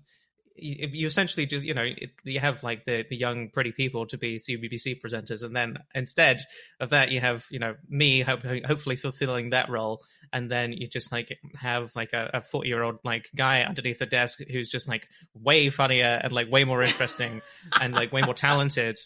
[0.58, 1.88] you, you essentially just you know
[2.24, 6.42] you have like the the young pretty people to be CBBC presenters, and then instead
[6.80, 10.02] of that you have you know me hopefully fulfilling that role,
[10.32, 14.06] and then you just like have like a forty year old like guy underneath the
[14.06, 17.42] desk who's just like way funnier and like way more interesting
[17.82, 18.98] and like way more talented.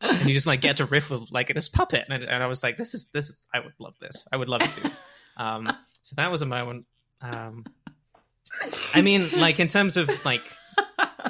[0.00, 2.62] And you just like get to riff with like this puppet, and, and I was
[2.62, 3.32] like, "This is this.
[3.54, 4.26] I would love this.
[4.32, 5.00] I would love to do this."
[5.36, 6.86] Um, so that was a moment.
[7.20, 7.64] Um,
[8.94, 10.42] I mean, like in terms of like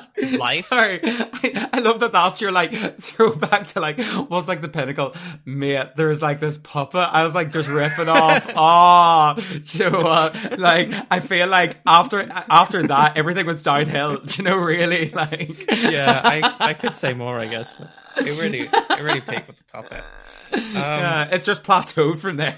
[0.39, 0.69] life.
[0.69, 2.13] Sorry, I, I, love that.
[2.13, 5.15] That's your like throwback to like what's like the pinnacle,
[5.45, 5.89] mate.
[5.97, 7.09] There's like this puppet.
[7.13, 8.49] I was like just riffing off.
[8.65, 14.21] Oh, Joe, like I feel like after after that, everything was downhill.
[14.37, 17.91] you know, really, like yeah, I I could say more, I guess, but
[18.27, 20.05] it really it really peaked with the puppet.
[20.53, 22.57] Um, yeah, it's just plateaued from there.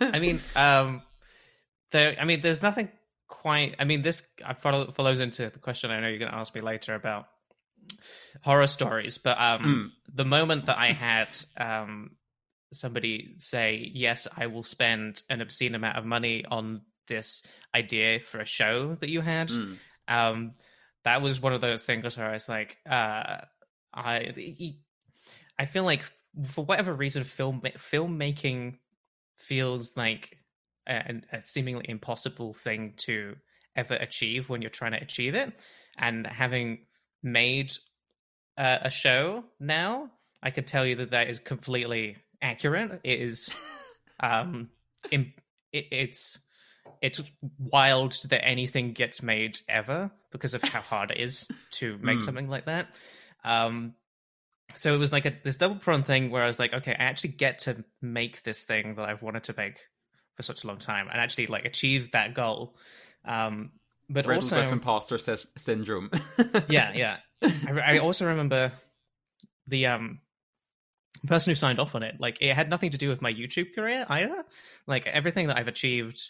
[0.00, 1.02] I mean, um,
[1.90, 2.14] there.
[2.18, 2.90] I mean, there's nothing
[3.28, 3.76] quite.
[3.78, 4.22] I mean, this
[4.58, 7.26] follow, follows into the question I know you're going to ask me later about
[8.42, 9.18] horror stories.
[9.18, 10.14] But um, mm.
[10.14, 12.12] the moment that I had um,
[12.72, 17.42] somebody say, "Yes, I will spend an obscene amount of money on this
[17.74, 19.76] idea for a show that you had," mm.
[20.08, 20.52] um,
[21.04, 23.42] that was one of those things where I was like, uh,
[23.92, 24.34] I,
[25.58, 26.02] I feel like
[26.46, 28.78] for whatever reason, film filmmaking
[29.36, 30.38] feels like
[30.86, 33.36] a, a seemingly impossible thing to
[33.76, 35.52] ever achieve when you're trying to achieve it.
[35.98, 36.80] And having
[37.22, 37.72] made
[38.56, 40.10] uh, a show now,
[40.42, 43.00] I could tell you that that is completely accurate.
[43.04, 43.50] It is,
[44.20, 44.70] um,
[45.10, 45.28] it,
[45.72, 46.38] it's
[47.02, 47.20] it's
[47.58, 52.22] wild that anything gets made ever because of how hard it is to make mm.
[52.22, 52.88] something like that.
[53.44, 53.94] Um,
[54.74, 57.04] so it was like a this double prong thing where I was like, okay, I
[57.04, 59.80] actually get to make this thing that I've wanted to make
[60.36, 62.76] for such a long time and actually like achieve that goal.
[63.24, 63.72] Um,
[64.08, 66.10] but Riddled also with imposter sy- syndrome.
[66.68, 67.16] yeah, yeah.
[67.42, 68.72] I, I, also remember
[69.66, 70.20] the um
[71.26, 72.16] person who signed off on it.
[72.18, 74.44] Like it had nothing to do with my YouTube career either.
[74.86, 76.20] Like everything that I've achieved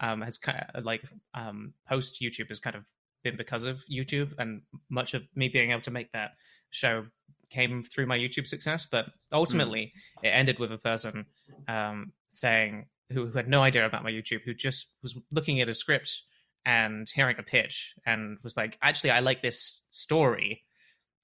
[0.00, 1.02] um has kind of like
[1.34, 2.84] um post YouTube has kind of
[3.22, 6.32] been because of YouTube and much of me being able to make that
[6.70, 7.04] show
[7.50, 8.86] came through my YouTube success.
[8.90, 10.26] But ultimately, mm.
[10.26, 11.26] it ended with a person
[11.68, 15.68] um, saying, who, who had no idea about my YouTube, who just was looking at
[15.68, 16.22] a script
[16.64, 20.64] and hearing a pitch and was like, actually, I like this story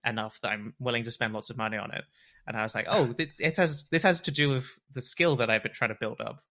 [0.04, 2.04] enough that I'm willing to spend lots of money on it.
[2.46, 5.36] And I was like, oh, th- it has this has to do with the skill
[5.36, 6.42] that I've been trying to build up,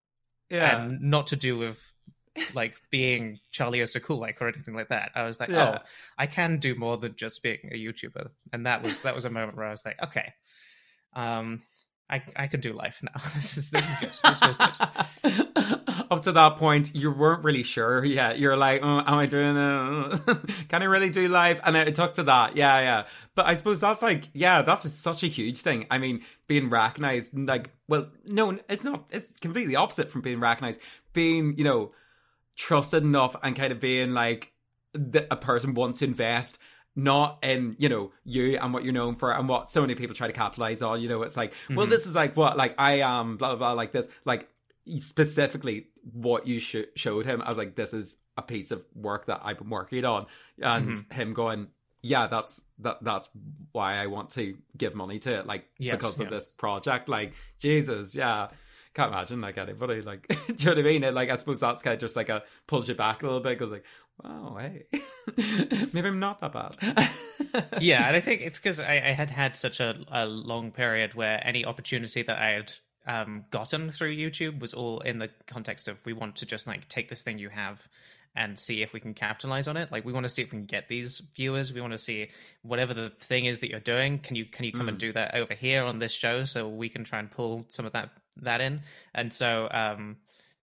[0.49, 0.77] Yeah.
[0.85, 1.81] and not to do with
[2.53, 5.11] like being charlieissocoollike or anything like that.
[5.15, 5.77] I was like, Yeah.
[5.79, 5.83] oh,
[6.17, 9.29] I can do more than just being a YouTuber, and that was that was a
[9.29, 10.33] moment where I was like, okay,
[11.13, 11.61] um,
[12.09, 13.21] I I can do life now.
[13.35, 14.09] this is this is good.
[14.09, 15.81] This was good.
[16.11, 18.05] Up to that point, you weren't really sure.
[18.05, 20.67] Yeah, you're like, oh, am I doing it?
[20.69, 21.59] Can I really do life?
[21.63, 22.55] And it took to that.
[22.55, 23.03] Yeah, yeah.
[23.33, 25.87] But I suppose that's like, yeah, that's such a huge thing.
[25.89, 29.05] I mean, being recognized, like, well, no, it's not.
[29.09, 30.79] It's completely opposite from being recognized.
[31.13, 31.91] Being, you know,
[32.55, 34.51] trusted enough and kind of being like
[34.93, 36.59] that a person wants to invest
[36.95, 40.15] not in you know you and what you're known for and what so many people
[40.15, 41.89] try to capitalize on you know it's like well Mhm.
[41.89, 44.47] this is like what like i am blah blah blah like this like
[45.09, 49.25] specifically what you sh- showed him i was like this is a piece of work
[49.27, 50.25] that i've been working on
[50.61, 51.13] and Mm-hmm.
[51.15, 51.67] him going
[52.01, 53.27] yeah that's that that's
[53.71, 56.29] why i want to give money to it like Yes, because of yeah.
[56.31, 58.47] this project like jesus yeah
[58.93, 61.13] can't imagine like anybody like do you know what I mean?
[61.13, 63.59] Like I suppose that's kind of just like a pulls you back a little bit
[63.59, 63.83] because like,
[64.23, 64.85] wow, hey,
[65.93, 67.09] maybe I'm not that bad.
[67.81, 71.13] yeah, and I think it's because I, I had had such a, a long period
[71.13, 72.73] where any opportunity that I had
[73.07, 76.87] um, gotten through YouTube was all in the context of we want to just like
[76.87, 77.87] take this thing you have
[78.35, 79.91] and see if we can capitalize on it.
[79.91, 81.71] Like we want to see if we can get these viewers.
[81.71, 82.29] We want to see
[82.63, 84.19] whatever the thing is that you're doing.
[84.19, 86.89] Can you can you come and do that over here on this show so we
[86.89, 88.81] can try and pull some of that that in?
[89.13, 90.17] And so um,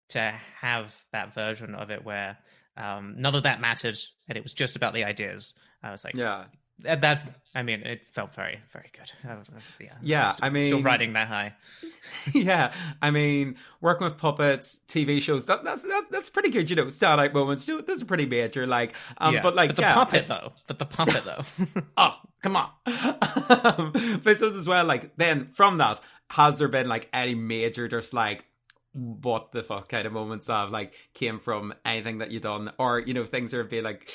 [0.10, 2.38] to have that version of it where
[2.78, 5.54] um, none of that mattered and it was just about the ideas,
[5.84, 6.46] I was like, yeah,
[6.88, 9.12] uh, that I mean, it felt very, very good.
[9.24, 9.38] Yeah,
[10.02, 11.54] Yeah, still, I mean- still riding that high.
[12.34, 12.74] yeah.
[13.02, 16.70] I mean, working with puppets, TV shows, that, that's, that's that's pretty good.
[16.70, 17.68] You know, starlight moments.
[17.68, 18.66] You know, those are pretty major.
[18.66, 19.42] Like, um, yeah.
[19.42, 21.44] but like, the yeah, puppet though, but the puppet though.
[21.98, 22.70] oh, come on.
[22.86, 23.92] um,
[24.24, 26.00] but suppose as well, like, then from that,
[26.30, 28.46] has there been like any major, just like,
[28.94, 33.00] what the fuck kind of moments of like came from anything that you done, or
[33.00, 34.08] you know, things that are be like,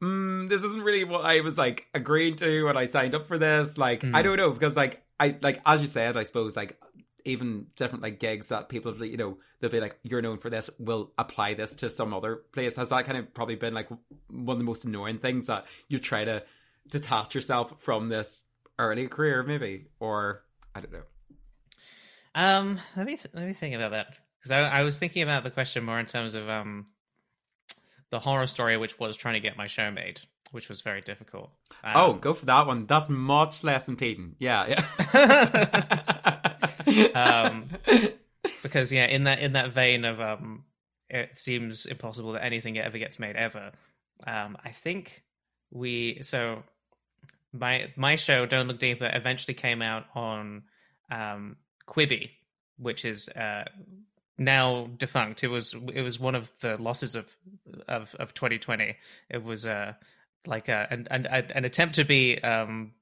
[0.00, 3.38] mm, this isn't really what I was like agreeing to when I signed up for
[3.38, 3.78] this.
[3.78, 4.22] Like, I Mm.
[4.24, 6.80] don't know because like I like as you said, I suppose like
[7.24, 10.50] even different like gigs that people have, you know they'll be like you're known for
[10.50, 13.88] this we'll apply this to some other place has that kind of probably been like
[14.28, 16.42] one of the most annoying things that you try to
[16.90, 18.44] detach yourself from this
[18.76, 20.42] early career maybe or
[20.74, 21.02] i don't know
[22.34, 24.08] um, let me th- let me think about that
[24.38, 26.86] because I, I was thinking about the question more in terms of um
[28.10, 30.20] the horror story, which was trying to get my show made,
[30.50, 31.50] which was very difficult.
[31.84, 34.76] Um, oh go for that one that's much less impeding yeah
[35.12, 36.48] yeah
[37.14, 37.70] Um,
[38.62, 40.64] because yeah, in that in that vein of um,
[41.08, 43.72] it seems impossible that anything ever gets made ever.
[44.26, 45.24] Um, I think
[45.70, 46.62] we so
[47.52, 50.62] my my show Don't Look Deeper eventually came out on
[51.10, 51.56] um,
[51.86, 52.30] Quibi,
[52.78, 53.64] which is uh,
[54.38, 55.44] now defunct.
[55.44, 57.26] It was it was one of the losses of
[57.88, 58.96] of of 2020.
[59.30, 59.94] It was uh,
[60.46, 62.92] like a, an, an an attempt to be um,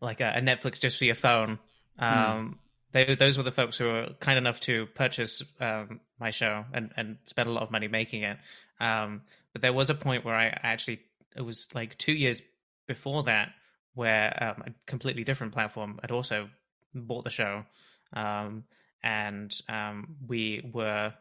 [0.00, 1.58] like a, a Netflix just for your phone.
[1.98, 2.58] Um,
[2.94, 6.92] they, those were the folks who were kind enough to purchase um, my show and,
[6.96, 8.38] and spend a lot of money making it.
[8.80, 9.22] Um,
[9.52, 11.00] but there was a point where I actually,
[11.36, 12.40] it was like two years
[12.86, 13.50] before that,
[13.94, 16.48] where um, a completely different platform had also
[16.94, 17.64] bought the show.
[18.12, 18.64] Um,
[19.02, 21.12] and um, we were,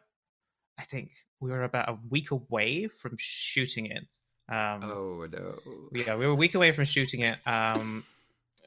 [0.78, 4.06] I think, we were about a week away from shooting it.
[4.50, 5.56] Um, oh no
[5.94, 7.38] yeah, we were a week away from shooting it.
[7.48, 8.04] Um,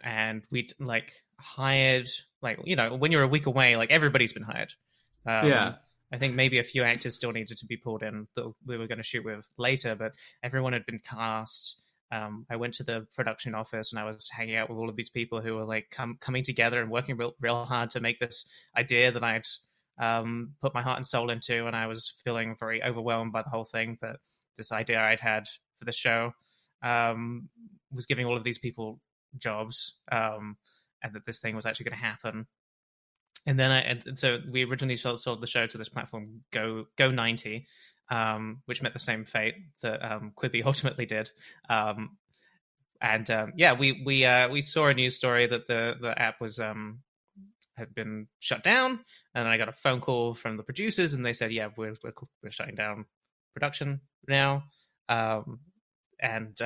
[0.02, 2.08] and we'd like hired,
[2.42, 4.72] like, you know, when you're a week away, like everybody's been hired.
[5.26, 5.74] Um, Yeah.
[6.12, 8.86] I think maybe a few actors still needed to be pulled in that we were
[8.86, 11.76] going to shoot with later, but everyone had been cast.
[12.12, 14.96] Um, I went to the production office and I was hanging out with all of
[14.96, 18.20] these people who were like com- coming together and working real, real hard to make
[18.20, 19.46] this idea that I'd
[20.00, 21.66] um, put my heart and soul into.
[21.66, 24.16] And I was feeling very overwhelmed by the whole thing that
[24.56, 25.44] this idea I'd had
[25.78, 26.32] for the show
[26.82, 27.48] um,
[27.90, 29.00] was giving all of these people
[29.38, 30.56] jobs um,
[31.02, 32.46] and that this thing was actually going to happen.
[33.46, 36.86] And then I, and so we originally sold, sold the show to this platform, Go
[36.96, 37.66] Go ninety,
[38.10, 41.30] um, which met the same fate that um, Quibi ultimately did.
[41.68, 42.16] Um,
[43.00, 46.40] and um, yeah, we we uh, we saw a news story that the the app
[46.40, 47.00] was um,
[47.76, 49.00] had been shut down,
[49.34, 52.14] and I got a phone call from the producers, and they said, "Yeah, we're we're,
[52.42, 53.04] we're shutting down
[53.52, 54.64] production now."
[55.08, 55.60] Um,
[56.18, 56.60] and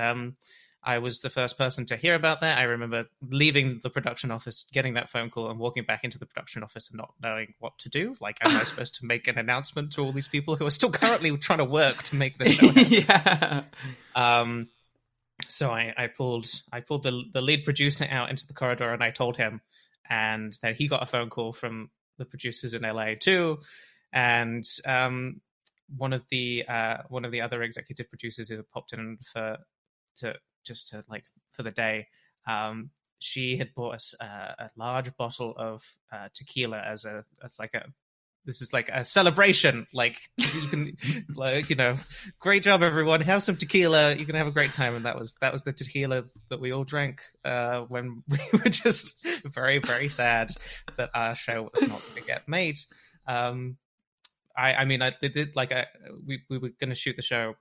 [0.83, 2.57] I was the first person to hear about that.
[2.57, 6.25] I remember leaving the production office, getting that phone call, and walking back into the
[6.25, 8.17] production office and not knowing what to do.
[8.21, 10.91] Like, am I supposed to make an announcement to all these people who are still
[10.91, 12.71] currently trying to work to make this show?
[12.71, 13.65] yeah.
[14.15, 14.69] Um,
[15.49, 19.03] so I, I pulled I pulled the the lead producer out into the corridor and
[19.03, 19.61] I told him,
[20.09, 23.59] and then he got a phone call from the producers in LA too,
[24.13, 25.41] and um,
[25.97, 29.59] one of the uh, one of the other executive producers who popped in for
[30.17, 30.35] to
[30.65, 32.07] just to like for the day.
[32.47, 37.59] Um, she had bought us uh, a large bottle of uh, tequila as a as
[37.59, 37.85] like a
[38.45, 39.87] this is like a celebration.
[39.93, 40.97] Like you can,
[41.35, 41.97] like you know,
[42.39, 43.21] great job everyone.
[43.21, 44.15] Have some tequila.
[44.15, 44.95] You can have a great time.
[44.95, 48.71] And that was that was the tequila that we all drank uh, when we were
[48.71, 50.51] just very very sad
[50.97, 52.79] that our show was not going to get made.
[53.29, 53.77] Um,
[54.57, 55.87] I I mean I did like I,
[56.27, 57.55] we we were going to shoot the show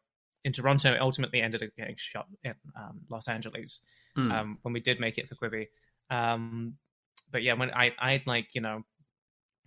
[0.44, 0.94] in Toronto.
[0.94, 3.80] It ultimately ended up getting shot in um, Los Angeles
[4.18, 4.32] Mm.
[4.34, 5.68] um, when we did make it for Quibi.
[6.10, 6.74] Um,
[7.32, 8.84] but yeah, when I I like you know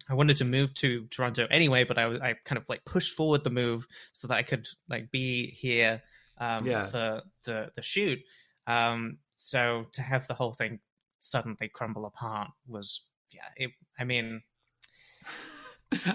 [0.08, 3.14] I wanted to move to Toronto anyway, but I was I kind of like pushed
[3.16, 6.02] forward the move so that I could like be here
[6.38, 6.86] um, Yeah.
[6.86, 8.18] for the the shoot.
[8.66, 10.80] Um, so to have the whole thing
[11.20, 13.48] suddenly crumble apart was yeah.
[13.56, 14.42] It, I mean,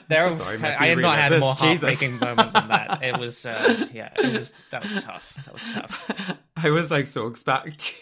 [0.08, 1.40] there so sorry, I, Mick, I had not had this.
[1.40, 3.00] more heartbreaking moment than that.
[3.04, 4.10] It was uh, yeah.
[4.18, 5.38] It was that was tough.
[5.46, 6.38] That was tough.
[6.58, 7.94] I was like so expect.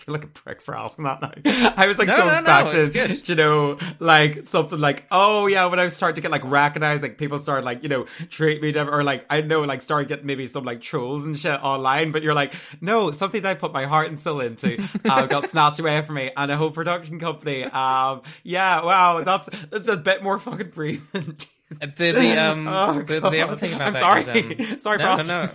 [0.04, 1.74] Feel like a prick for asking that now.
[1.76, 3.28] I was like No, so no, no, expected, good.
[3.28, 7.18] you know, like something like, oh yeah, when I started to get like recognized, like
[7.18, 10.24] people started like, you know, treat me different, or like I know, like started getting
[10.26, 12.12] maybe some like trolls and shit online.
[12.12, 15.50] But you're like, no, something that I put my heart and soul into uh, got
[15.50, 17.64] snatched away from me, and a whole production company.
[17.64, 21.36] Um, yeah, wow, that's that's a bit more fucking breathing.
[21.78, 24.56] The, the um Oh, the, the other thing about I'm that sorry.
[24.58, 25.28] is, um, Sorry no, asking.
[25.28, 25.52] no, no.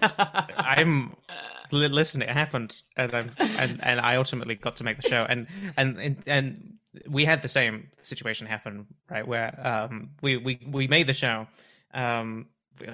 [0.57, 1.16] I'm
[1.72, 2.22] li- listen.
[2.22, 5.99] It happened, and I'm, and and I ultimately got to make the show, and and
[5.99, 6.74] and, and
[7.09, 9.28] we had the same situation happen, right?
[9.28, 11.47] Where um we we we made the show,
[11.93, 12.47] um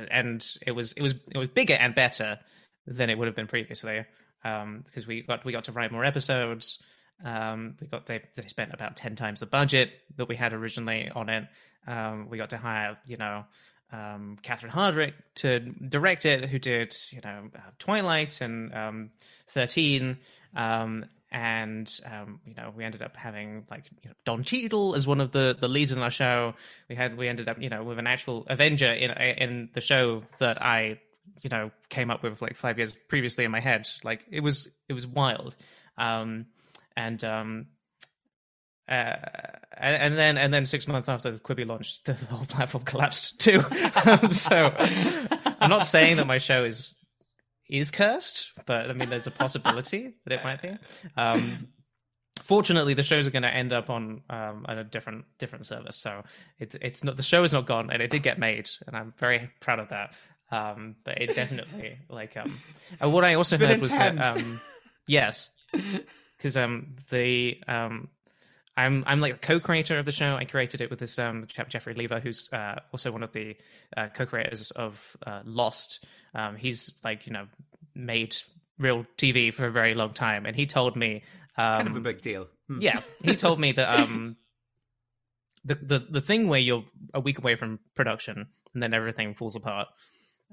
[0.10, 2.40] and it was it was it was bigger and better
[2.88, 4.04] than it would have been previously,
[4.44, 6.82] um because we got we got to write more episodes.
[7.24, 11.10] Um, we got they they spent about ten times the budget that we had originally
[11.14, 11.48] on it.
[11.88, 13.46] Um, we got to hire, you know,
[13.92, 19.12] um, Catherine Hardwicke to direct it, who did, you know, uh, Twilight and um,
[19.48, 20.18] Thirteen,
[20.56, 25.08] um, and um, you know, we ended up having like you know, Don Cheadle as
[25.08, 26.54] one of the the leads in our show.
[26.90, 30.24] We had we ended up, you know, with an actual Avenger in in the show
[30.40, 31.00] that I,
[31.42, 33.88] you know, came up with like five years previously in my head.
[34.04, 35.56] Like it was it was wild,
[35.98, 36.46] um,
[36.96, 37.68] and um,
[38.88, 39.16] uh,
[39.78, 43.64] and, and then and then six months after Quibi launched, the, whole platform collapsed too.
[44.06, 44.74] um, so
[45.60, 46.96] I'm not saying that my show is
[47.70, 50.78] is cursed, but I mean there's a possibility that it might be.
[51.16, 51.70] Um,
[52.42, 55.96] fortunately, the shows are going to end up on um, on a different different service,
[55.96, 56.24] so
[56.60, 59.14] it's it's not the show is not gone, and it did get made, and I'm
[59.18, 60.14] very proud of that.
[60.52, 62.60] Um, but it definitely like um,
[63.00, 64.60] and what I also heard was that um,
[65.08, 65.50] yes,
[66.42, 68.10] because um the um
[68.76, 70.36] I'm I'm like a co-creator of the show.
[70.36, 73.56] I created it with this um chap Jeffrey Lieber, who's uh, also one of the
[73.96, 76.06] uh, co-creators of uh, Lost.
[76.34, 77.48] Um, he's like you know
[77.94, 78.36] made
[78.80, 81.24] real TV for a very long time, and he told me
[81.58, 82.48] um, kind of a big deal.
[82.68, 82.82] Hmm.
[82.82, 84.38] yeah, he told me that um
[85.66, 89.56] the the the thing where you're a week away from production and then everything falls
[89.56, 89.90] apart.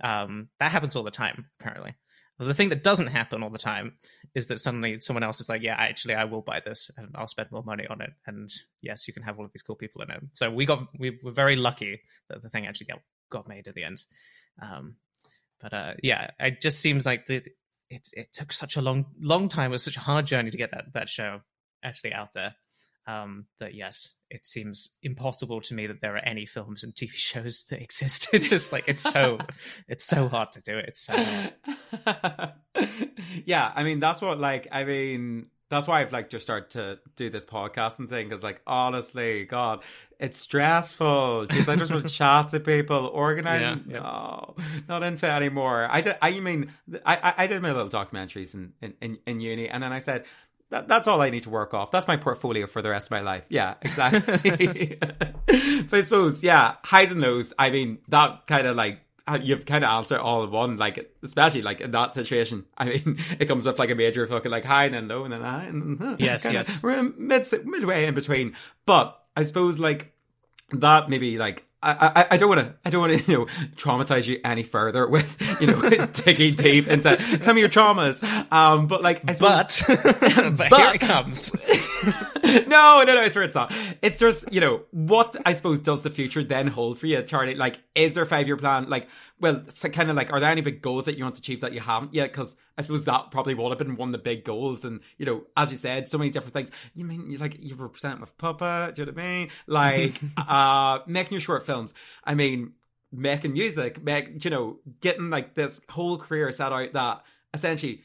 [0.03, 1.95] Um, that happens all the time, apparently.
[2.39, 3.95] The thing that doesn't happen all the time
[4.35, 7.27] is that suddenly someone else is like, "Yeah, actually, I will buy this and I'll
[7.27, 10.03] spend more money on it." And yes, you can have all of these cool people
[10.03, 10.23] in it.
[10.33, 13.75] So we got we were very lucky that the thing actually got got made at
[13.75, 14.05] the end.
[14.63, 14.97] Um,
[15.61, 17.43] but uh, yeah, it just seems like the
[17.91, 19.71] it it took such a long long time.
[19.71, 21.41] It was such a hard journey to get that that show
[21.83, 22.55] actually out there.
[23.07, 27.11] Um, that yes, it seems impossible to me that there are any films and TV
[27.13, 28.29] shows that exist.
[28.33, 29.39] It's just like it's so
[29.89, 30.87] it's so hard to do it.
[30.89, 31.15] It's so
[33.45, 36.99] yeah, I mean that's what like I mean that's why I've like just started to
[37.17, 39.83] do this podcast and thing because like honestly, God,
[40.19, 41.47] it's stressful.
[41.49, 43.85] Jeez, I just want to chat to people, organizing.
[43.89, 44.01] Yeah, yeah.
[44.01, 44.57] No,
[44.89, 45.87] not into it anymore.
[45.91, 46.17] I did.
[46.23, 46.73] I mean,
[47.05, 50.25] I I, did my little documentaries in in in uni, and then I said.
[50.71, 51.91] That, that's all I need to work off.
[51.91, 53.45] That's my portfolio for the rest of my life.
[53.49, 54.99] Yeah, exactly.
[55.01, 57.55] but I suppose, yeah, highs and lows.
[57.59, 61.15] I mean, that kind of like uh, you've kind of answered all in one, like
[61.23, 62.65] especially like in that situation.
[62.79, 65.33] I mean, it comes up like a major fucking like high and then low and
[65.33, 66.83] then high and uh, Yes, yes.
[66.83, 68.57] We're in mid midway in between,
[68.87, 70.13] but I suppose like
[70.73, 73.45] that maybe like I, I, I don't want to I don't want to you know
[73.77, 75.81] traumatize you any further with you know
[76.13, 78.23] digging deep into some of your traumas.
[78.53, 81.53] Um, but like I suppose, But, but, here it comes.
[82.67, 83.73] no, no, no, I swear it's not.
[84.03, 87.55] It's just, you know, what I suppose does the future then hold for you, Charlie?
[87.55, 88.89] Like, is there a five year plan?
[88.89, 89.09] Like,
[89.41, 91.61] well, so kind of like, are there any big goals that you want to achieve
[91.61, 92.33] that you haven't yet?
[92.33, 94.85] Because I suppose that probably would have been one of the big goals.
[94.85, 96.71] And, you know, as you said, so many different things.
[96.95, 99.51] You mean, you like, you were presenting with Papa, do you know what I mean?
[99.67, 101.95] Like, uh, making your short films.
[102.25, 102.73] I mean,
[103.13, 107.23] making music, make, you know, getting like this whole career set out that
[107.55, 108.03] essentially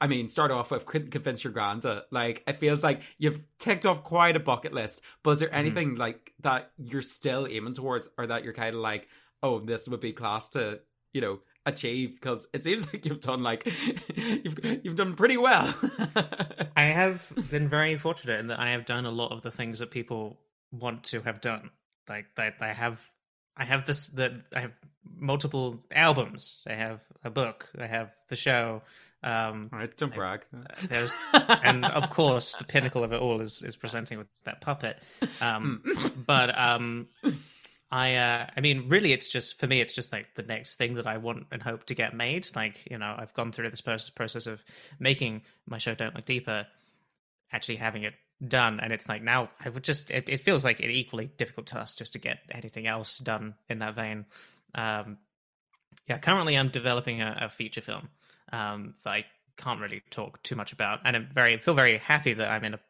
[0.00, 2.02] I mean, start off with couldn't convince your granda.
[2.10, 5.00] Like, it feels like you've ticked off quite a bucket list.
[5.22, 6.00] But is there anything mm-hmm.
[6.00, 9.08] like that you're still aiming towards, or that you're kind of like,
[9.42, 10.80] oh, this would be class to,
[11.12, 12.14] you know, achieve?
[12.14, 13.66] Because it seems like you've done like
[14.16, 15.74] you've you've done pretty well.
[16.76, 19.78] I have been very fortunate in that I have done a lot of the things
[19.80, 20.38] that people
[20.70, 21.70] want to have done.
[22.08, 23.00] Like that, I have,
[23.56, 24.72] I have this that I have
[25.18, 26.62] multiple albums.
[26.68, 27.68] I have a book.
[27.78, 28.82] I have the show.
[29.22, 30.42] Um, All right, don't brag.
[30.88, 31.14] There's,
[31.64, 35.02] and of course, the pinnacle of it all is is presenting with that puppet.
[35.40, 36.20] Um, hmm.
[36.26, 37.08] but um,
[37.90, 40.94] I, uh, I mean, really, it's just for me, it's just like the next thing
[40.94, 42.48] that I want and hope to get made.
[42.56, 44.62] Like, you know, I've gone through this process of
[44.98, 46.66] making my show "Don't Look Deeper,"
[47.52, 48.14] actually having it
[48.46, 51.68] done, and it's like now I would just it, it feels like an equally difficult
[51.68, 54.26] task just to get anything else done in that vein.
[54.74, 55.18] Um,
[56.08, 58.08] yeah, currently I'm developing a, a feature film
[58.52, 59.24] um, that I
[59.56, 62.74] can't really talk too much about, and I'm very feel very happy that I'm in
[62.74, 62.80] a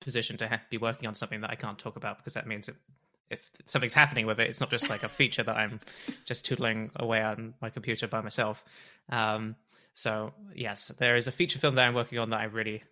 [0.00, 2.68] position to ha- be working on something that I can't talk about because that means
[2.68, 2.76] it,
[3.30, 5.80] if something's happening with it, it's not just like a feature that I'm
[6.24, 8.64] just tootling away on my computer by myself.
[9.08, 9.56] Um,
[9.94, 12.82] so yes, there is a feature film that I'm working on that I really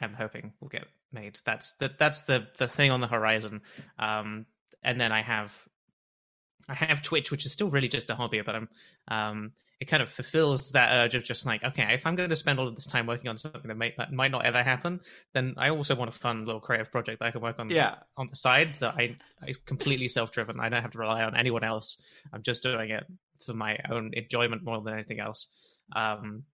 [0.00, 1.38] am hoping will get made.
[1.44, 3.62] That's the that's the the thing on the horizon.
[3.98, 4.46] Um,
[4.82, 5.52] and then I have
[6.68, 8.68] I have Twitch, which is still really just a hobby, but I'm
[9.08, 12.36] um, it kind of fulfills that urge of just like, okay, if I'm going to
[12.36, 15.00] spend all of this time working on something that might that might not ever happen,
[15.34, 17.96] then I also want a fun little creative project that I can work on yeah.
[18.16, 20.58] on the side that I is completely self driven.
[20.58, 22.02] I don't have to rely on anyone else.
[22.32, 23.04] I'm just doing it
[23.44, 25.48] for my own enjoyment more than anything else.
[25.94, 26.44] Um,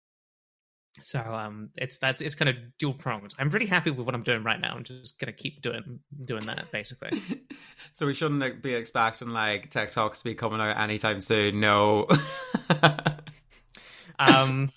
[1.01, 3.35] so um, it's that's it's kind of dual pronged.
[3.39, 4.75] I'm really happy with what I'm doing right now.
[4.75, 7.23] I'm just gonna keep doing doing that basically.
[7.93, 11.61] so we shouldn't be expecting like TikToks to be coming out anytime soon.
[11.61, 12.07] No.
[14.19, 14.71] um,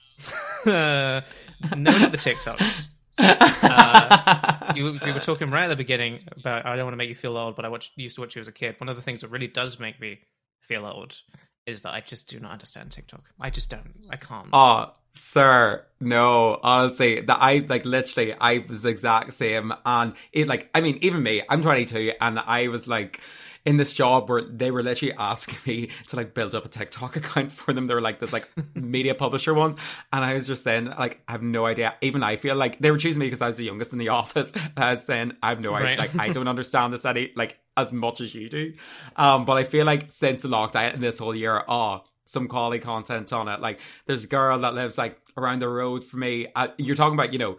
[0.65, 1.21] uh,
[1.77, 2.95] no to the TikToks.
[3.17, 7.09] uh, you, we were talking right at the beginning about I don't want to make
[7.09, 8.75] you feel old, but I watched, used to watch you as a kid.
[8.79, 10.19] One of the things that really does make me
[10.61, 11.21] feel old
[11.65, 13.21] is that I just do not understand TikTok.
[13.41, 13.95] I just don't.
[14.11, 14.49] I can't.
[14.53, 16.59] Oh, sir, no.
[16.63, 20.97] Honestly, that I like literally, I was the exact same, and it like, I mean,
[21.01, 23.21] even me, I'm 22, and I was like
[23.65, 27.15] in this job where they were literally asking me to like build up a TikTok
[27.15, 27.87] account for them.
[27.87, 29.75] They were like this like media publisher ones.
[30.13, 31.95] And I was just saying, like, I have no idea.
[32.01, 34.09] Even I feel like they were choosing me because I was the youngest in the
[34.09, 34.53] office.
[34.53, 35.97] And I was saying, I have no right.
[35.97, 35.97] idea.
[35.97, 38.73] Like, I don't understand this any like as much as you do.
[39.15, 42.79] Um, but I feel like since the lockdown and this whole year, oh, some quality
[42.79, 43.59] content on it.
[43.59, 46.47] Like, there's a girl that lives like around the road for me.
[46.55, 47.57] Uh, you're talking about, you know,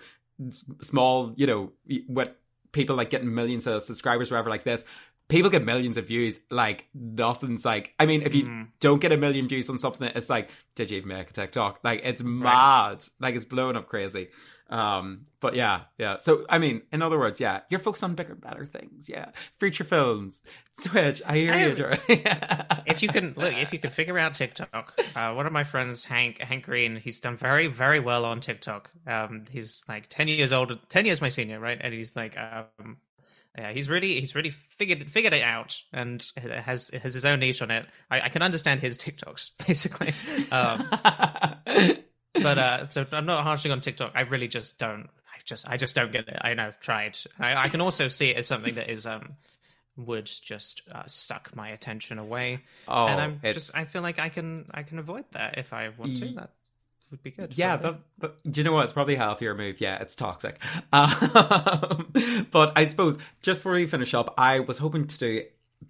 [0.82, 1.72] small, you know,
[2.06, 2.38] what
[2.72, 4.84] people like getting millions of subscribers, whatever, like this
[5.28, 8.68] people get millions of views like nothing's like i mean if you mm.
[8.80, 11.78] don't get a million views on something it's like did you even make a tiktok
[11.82, 13.10] like it's mad right.
[13.20, 14.28] like it's blowing up crazy
[14.68, 16.16] um but yeah yeah.
[16.16, 19.08] So i mean in other words yeah you're focused on bigger better things.
[19.08, 19.30] Yeah.
[19.58, 20.42] Feature films
[20.82, 21.74] Twitch i hear I you
[22.86, 26.04] if you can look if you can figure out tiktok uh, one of my friends
[26.04, 28.90] hank hank green he's done very very well on tiktok.
[29.06, 31.78] Um he's like 10 years old, 10 years my senior right?
[31.80, 32.98] And he's like um
[33.56, 36.24] yeah, he's really he's really figured figured it out and
[36.64, 37.86] has has his own niche on it.
[38.10, 40.12] I, I can understand his TikToks basically,
[40.52, 41.96] um,
[42.42, 44.12] but uh, so I'm not harshing on TikTok.
[44.14, 45.08] I really just don't.
[45.34, 46.38] I just I just don't get it.
[46.40, 47.18] I know I've tried.
[47.38, 49.36] I, I can also see it as something that is um
[49.96, 52.60] would just uh, suck my attention away.
[52.86, 53.54] Oh, and I'm it's...
[53.54, 56.26] just I feel like I can I can avoid that if I want to.
[56.34, 56.50] That
[57.10, 57.56] would be good.
[57.56, 58.84] Yeah, but, but do you know what?
[58.84, 59.80] It's probably a healthier move.
[59.80, 60.60] Yeah, it's toxic.
[60.92, 65.42] Um, but I suppose just before we finish up, I was hoping to do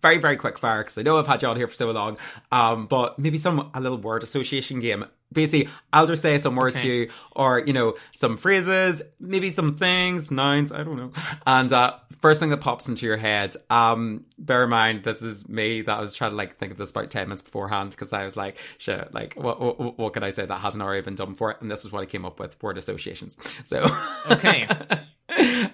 [0.07, 2.17] very very quick fire because I know I've had you on here for so long.
[2.53, 5.05] Um, but maybe some a little word association game.
[5.33, 6.83] Basically I'll just say some words okay.
[6.89, 11.13] to you or you know some phrases maybe some things nouns I don't know.
[11.45, 15.49] And uh first thing that pops into your head um bear in mind this is
[15.49, 18.13] me that I was trying to like think of this about 10 minutes beforehand because
[18.13, 21.17] I was like shit like what, what what could I say that hasn't already been
[21.17, 21.57] done before?
[21.61, 23.37] And this is what I came up with word associations.
[23.65, 23.85] So
[24.31, 24.69] okay.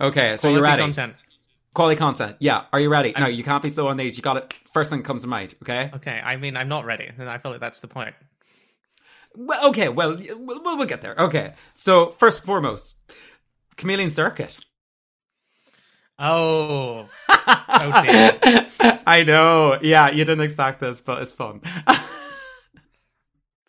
[0.01, 0.83] Okay so Quality you're ready?
[0.83, 1.19] content
[1.75, 2.37] Quality content.
[2.39, 2.65] Yeah.
[2.73, 3.15] Are you ready?
[3.19, 4.17] no, you can't be slow on these.
[4.17, 4.53] You got it.
[4.73, 5.55] First thing that comes to mind.
[5.63, 5.91] Okay.
[5.95, 8.15] Okay, I mean, I'm not ready, and I feel like that's the point.
[9.35, 9.89] Well, okay.
[9.89, 11.15] Well, we'll, we'll get there.
[11.17, 11.55] Okay.
[11.75, 12.99] So first and foremost,
[13.77, 14.59] Chameleon Circuit.
[16.19, 18.39] Oh, oh dear.
[19.07, 19.79] I know.
[19.81, 21.63] Yeah, you didn't expect this, but it's fun.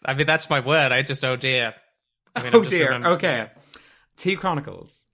[0.05, 0.91] I mean, that's my word.
[0.91, 1.73] I just, oh dear.
[2.35, 2.93] I mean, oh dear.
[2.93, 3.49] Okay.
[4.17, 5.05] T Chronicles.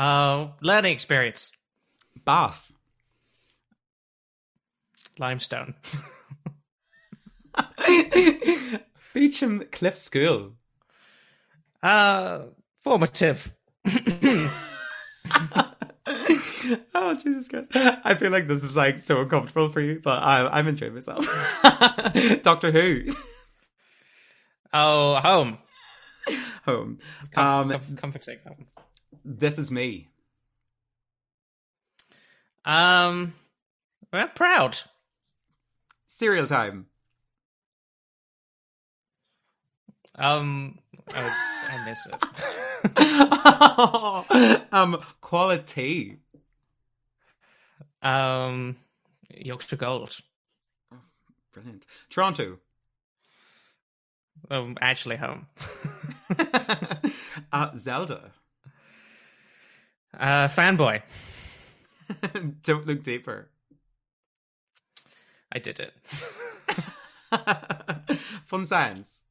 [0.00, 1.52] Uh, learning experience.
[2.24, 2.72] Bath.
[5.18, 5.74] Limestone.
[9.12, 10.52] Beechen Cliff School.
[11.82, 12.44] Uh,
[12.82, 13.52] formative.
[16.94, 17.70] oh Jesus Christ!
[17.74, 21.26] I feel like this is like so uncomfortable for you, but I'm, I'm enjoying myself.
[22.42, 23.02] Doctor Who.
[24.72, 25.58] Oh, home.
[26.64, 26.98] Home.
[27.32, 28.38] Com- Um, com- comforting.
[28.46, 28.66] Home.
[29.24, 30.08] This is me.
[32.64, 33.34] Um,
[34.12, 34.78] well, proud.
[36.06, 36.86] Serial time.
[40.16, 40.78] Um,
[41.14, 41.36] oh,
[41.68, 42.14] I miss it.
[44.72, 46.18] um, quality.
[48.02, 48.76] Um,
[49.30, 50.18] Yorkshire Gold.
[51.52, 51.86] Brilliant.
[52.10, 52.58] Toronto.
[54.50, 55.46] Um, actually, home.
[57.52, 58.32] uh, Zelda.
[60.18, 61.02] Uh, fanboy.
[62.62, 63.48] Don't look deeper.
[65.52, 65.92] I did it.
[68.44, 69.24] Fun science.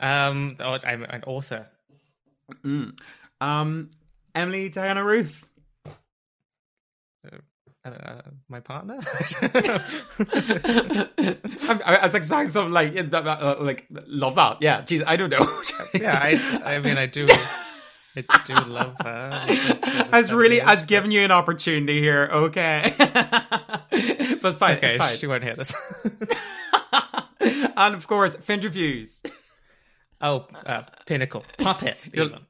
[0.00, 1.68] Um, oh, I'm an author.
[2.64, 2.98] Mm.
[3.40, 3.90] Um,
[4.34, 5.46] Emily Diana Ruth.
[7.84, 8.96] Uh, my partner.
[9.42, 9.80] I,
[11.84, 14.58] I was expecting something like, uh, like love that.
[14.60, 15.62] Yeah, jeez, I don't know.
[15.92, 17.26] yeah, I, I mean, I do,
[18.16, 19.30] I do love her.
[20.12, 22.28] I was really, I was giving you an opportunity here.
[22.30, 23.10] Okay, but
[23.90, 24.76] it's fine.
[24.76, 25.16] Okay, it's fine.
[25.16, 25.74] she won't hear this.
[27.40, 29.24] and of course, Finterviews.
[30.20, 31.96] oh, uh, Pinnacle Puppet.
[32.12, 32.46] Even.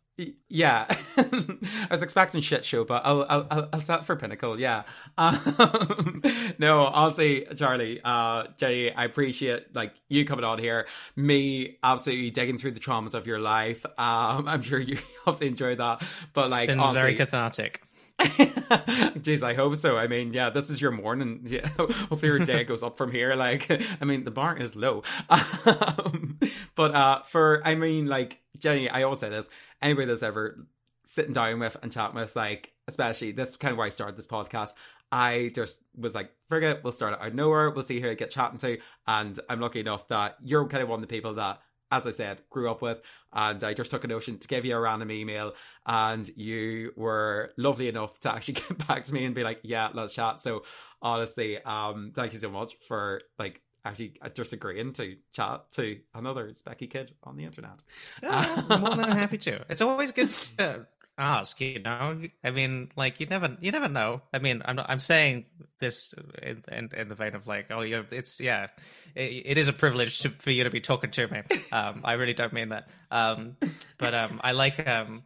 [0.49, 4.61] Yeah, I was expecting shit show, but I'll I'll I'll, set for Pinnacle.
[4.61, 4.83] Yeah.
[5.17, 6.23] Um,
[6.59, 12.59] no, honestly, Charlie, uh, Jay, I appreciate like you coming on here, me absolutely digging
[12.59, 13.85] through the traumas of your life.
[13.99, 16.03] Um, I'm sure you obviously enjoyed that,
[16.35, 17.83] but like honestly, very cathartic.
[18.23, 19.97] Jeez, I hope so.
[19.97, 21.41] I mean, yeah, this is your morning.
[21.53, 23.35] Yeah, hopefully your day goes up from here.
[23.35, 25.03] Like, I mean, the bar is low.
[25.29, 26.39] Um,
[26.75, 29.49] but uh, for, I mean, like Jenny, I always say this.
[29.81, 30.67] Anybody that's ever
[31.05, 34.17] sitting down with and chatting with, like, especially this is kind of why I started
[34.17, 34.75] this podcast.
[35.11, 37.71] I just was like, forget, it, we'll start it out of nowhere.
[37.71, 38.79] We'll see who I get chatting to.
[39.07, 41.61] And I'm lucky enough that you're kind of one of the people that,
[41.93, 43.01] as I said, grew up with.
[43.35, 45.53] And I just took a notion to give you a random email.
[45.87, 49.91] And you were lovely enough to actually get back to me and be like, yeah,
[49.93, 50.41] let's chat.
[50.41, 50.65] So
[51.03, 55.99] honestly, um, thank you so much for like actually uh, just agreeing to chat to
[56.15, 57.83] another specky kid on the internet.
[58.23, 59.65] Yeah, I'm more than happy to.
[59.69, 60.87] It's always good to
[61.19, 61.61] ask.
[61.61, 64.23] You know, I mean, like you never, you never know.
[64.33, 64.87] I mean, I'm not.
[64.89, 65.47] I'm saying
[65.79, 68.69] this in, in, in the vein of like, oh, yeah, it's yeah,
[69.15, 71.43] it, it is a privilege to, for you to be talking to me.
[71.71, 72.89] Um, I really don't mean that.
[73.11, 73.57] Um,
[73.99, 75.23] but um, I like um,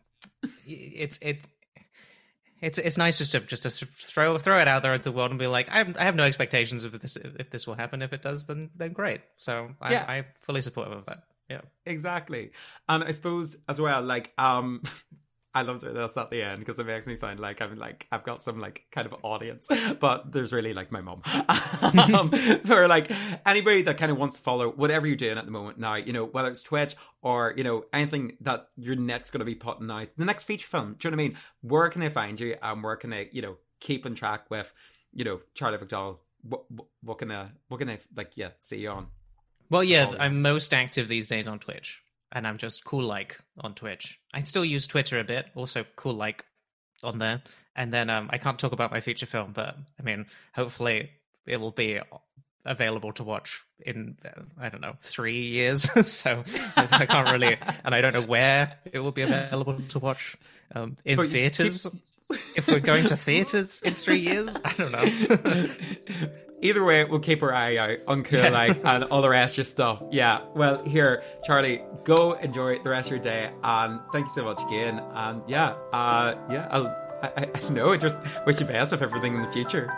[0.66, 1.41] it's it.
[2.62, 5.30] It's it's nice just to just to throw throw it out there into the world
[5.30, 8.01] and be like I have, I have no expectations of this if this will happen
[8.01, 10.05] if it does then then great so I, Yeah.
[10.09, 11.18] I'm fully supportive of that
[11.51, 12.53] yeah Exactly.
[12.89, 14.82] And I suppose as well, like, um,
[15.57, 15.94] I loved it.
[15.94, 18.61] That's at the end because it makes me sound like I'm like I've got some
[18.61, 19.68] like kind of audience,
[20.00, 21.22] but there's really like my mom.
[22.14, 22.30] um,
[22.66, 23.11] for like
[23.46, 26.12] anybody that kind of wants to follow whatever you're doing at the moment now, you
[26.12, 29.90] know, whether it's Twitch or you know anything that your next going to be putting
[29.90, 30.96] out, the next feature film.
[30.98, 31.38] Do you know what I mean?
[31.62, 34.72] Where can they find you, and where can they you know, keep in track with,
[35.12, 36.18] you know, Charlie McDonnell?
[36.42, 36.64] What,
[37.02, 38.36] what, can they what can I like?
[38.36, 39.09] Yeah, see you on.
[39.68, 42.02] Well, yeah, I'm most active these days on Twitch,
[42.33, 44.18] and I'm just cool like on Twitch.
[44.35, 46.45] I still use Twitter a bit, also cool like
[47.03, 47.43] on there.
[47.74, 51.11] And then um, I can't talk about my feature film, but I mean, hopefully
[51.47, 52.01] it will be
[52.64, 55.83] available to watch in uh, I don't know three years.
[56.11, 56.43] so
[56.77, 60.37] I can't really, and I don't know where it will be available to watch
[60.74, 61.87] um, in But theaters.
[62.57, 65.66] if we're going to theaters in three years, I don't know.
[66.66, 68.48] Either way, we'll keep our eye out on Cool Yeah.
[68.48, 70.02] Like and all the rest of your stuff.
[70.10, 70.40] Yeah.
[70.55, 74.60] Well, here, Charlie, go enjoy the rest of your day, and thank you so much
[74.64, 75.01] again.
[75.14, 76.86] And yeah, uh, yeah, I'll,
[77.22, 77.93] I, I, know.
[77.93, 79.93] I just wish you best with everything in the future.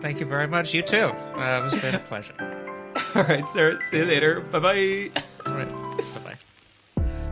[0.00, 0.72] Thank you very much.
[0.72, 1.06] You too.
[1.34, 2.34] Um, it's been a pleasure.
[3.16, 3.80] All right, sir.
[3.90, 4.40] See you later.
[4.40, 5.22] Bye bye.
[5.46, 6.20] All right.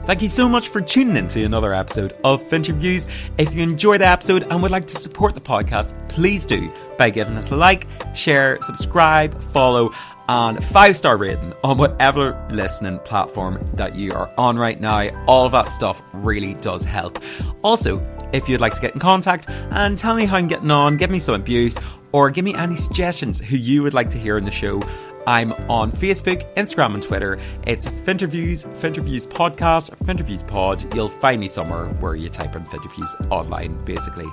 [0.05, 3.09] Thank you so much for tuning in to another episode of Finterviews.
[3.39, 7.11] If you enjoyed the episode and would like to support the podcast, please do by
[7.11, 9.93] giving us a like, share, subscribe, follow,
[10.29, 15.09] and five star rating on whatever listening platform that you are on right now.
[15.27, 17.23] All of that stuff really does help.
[17.63, 20.97] Also, if you'd like to get in contact and tell me how I'm getting on,
[20.97, 21.79] give me some abuse,
[22.11, 24.81] or give me any suggestions who you would like to hear in the show,
[25.27, 27.39] I'm on Facebook, Instagram, and Twitter.
[27.67, 30.95] It's Finterviews, Finterviews Podcast, Finterviews Pod.
[30.95, 34.27] You'll find me somewhere where you type in Finterviews online, basically.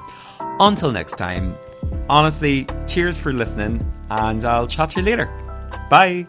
[0.59, 1.55] Until next time,
[2.09, 5.27] honestly, cheers for listening, and I'll chat to you later.
[5.89, 6.27] Bye.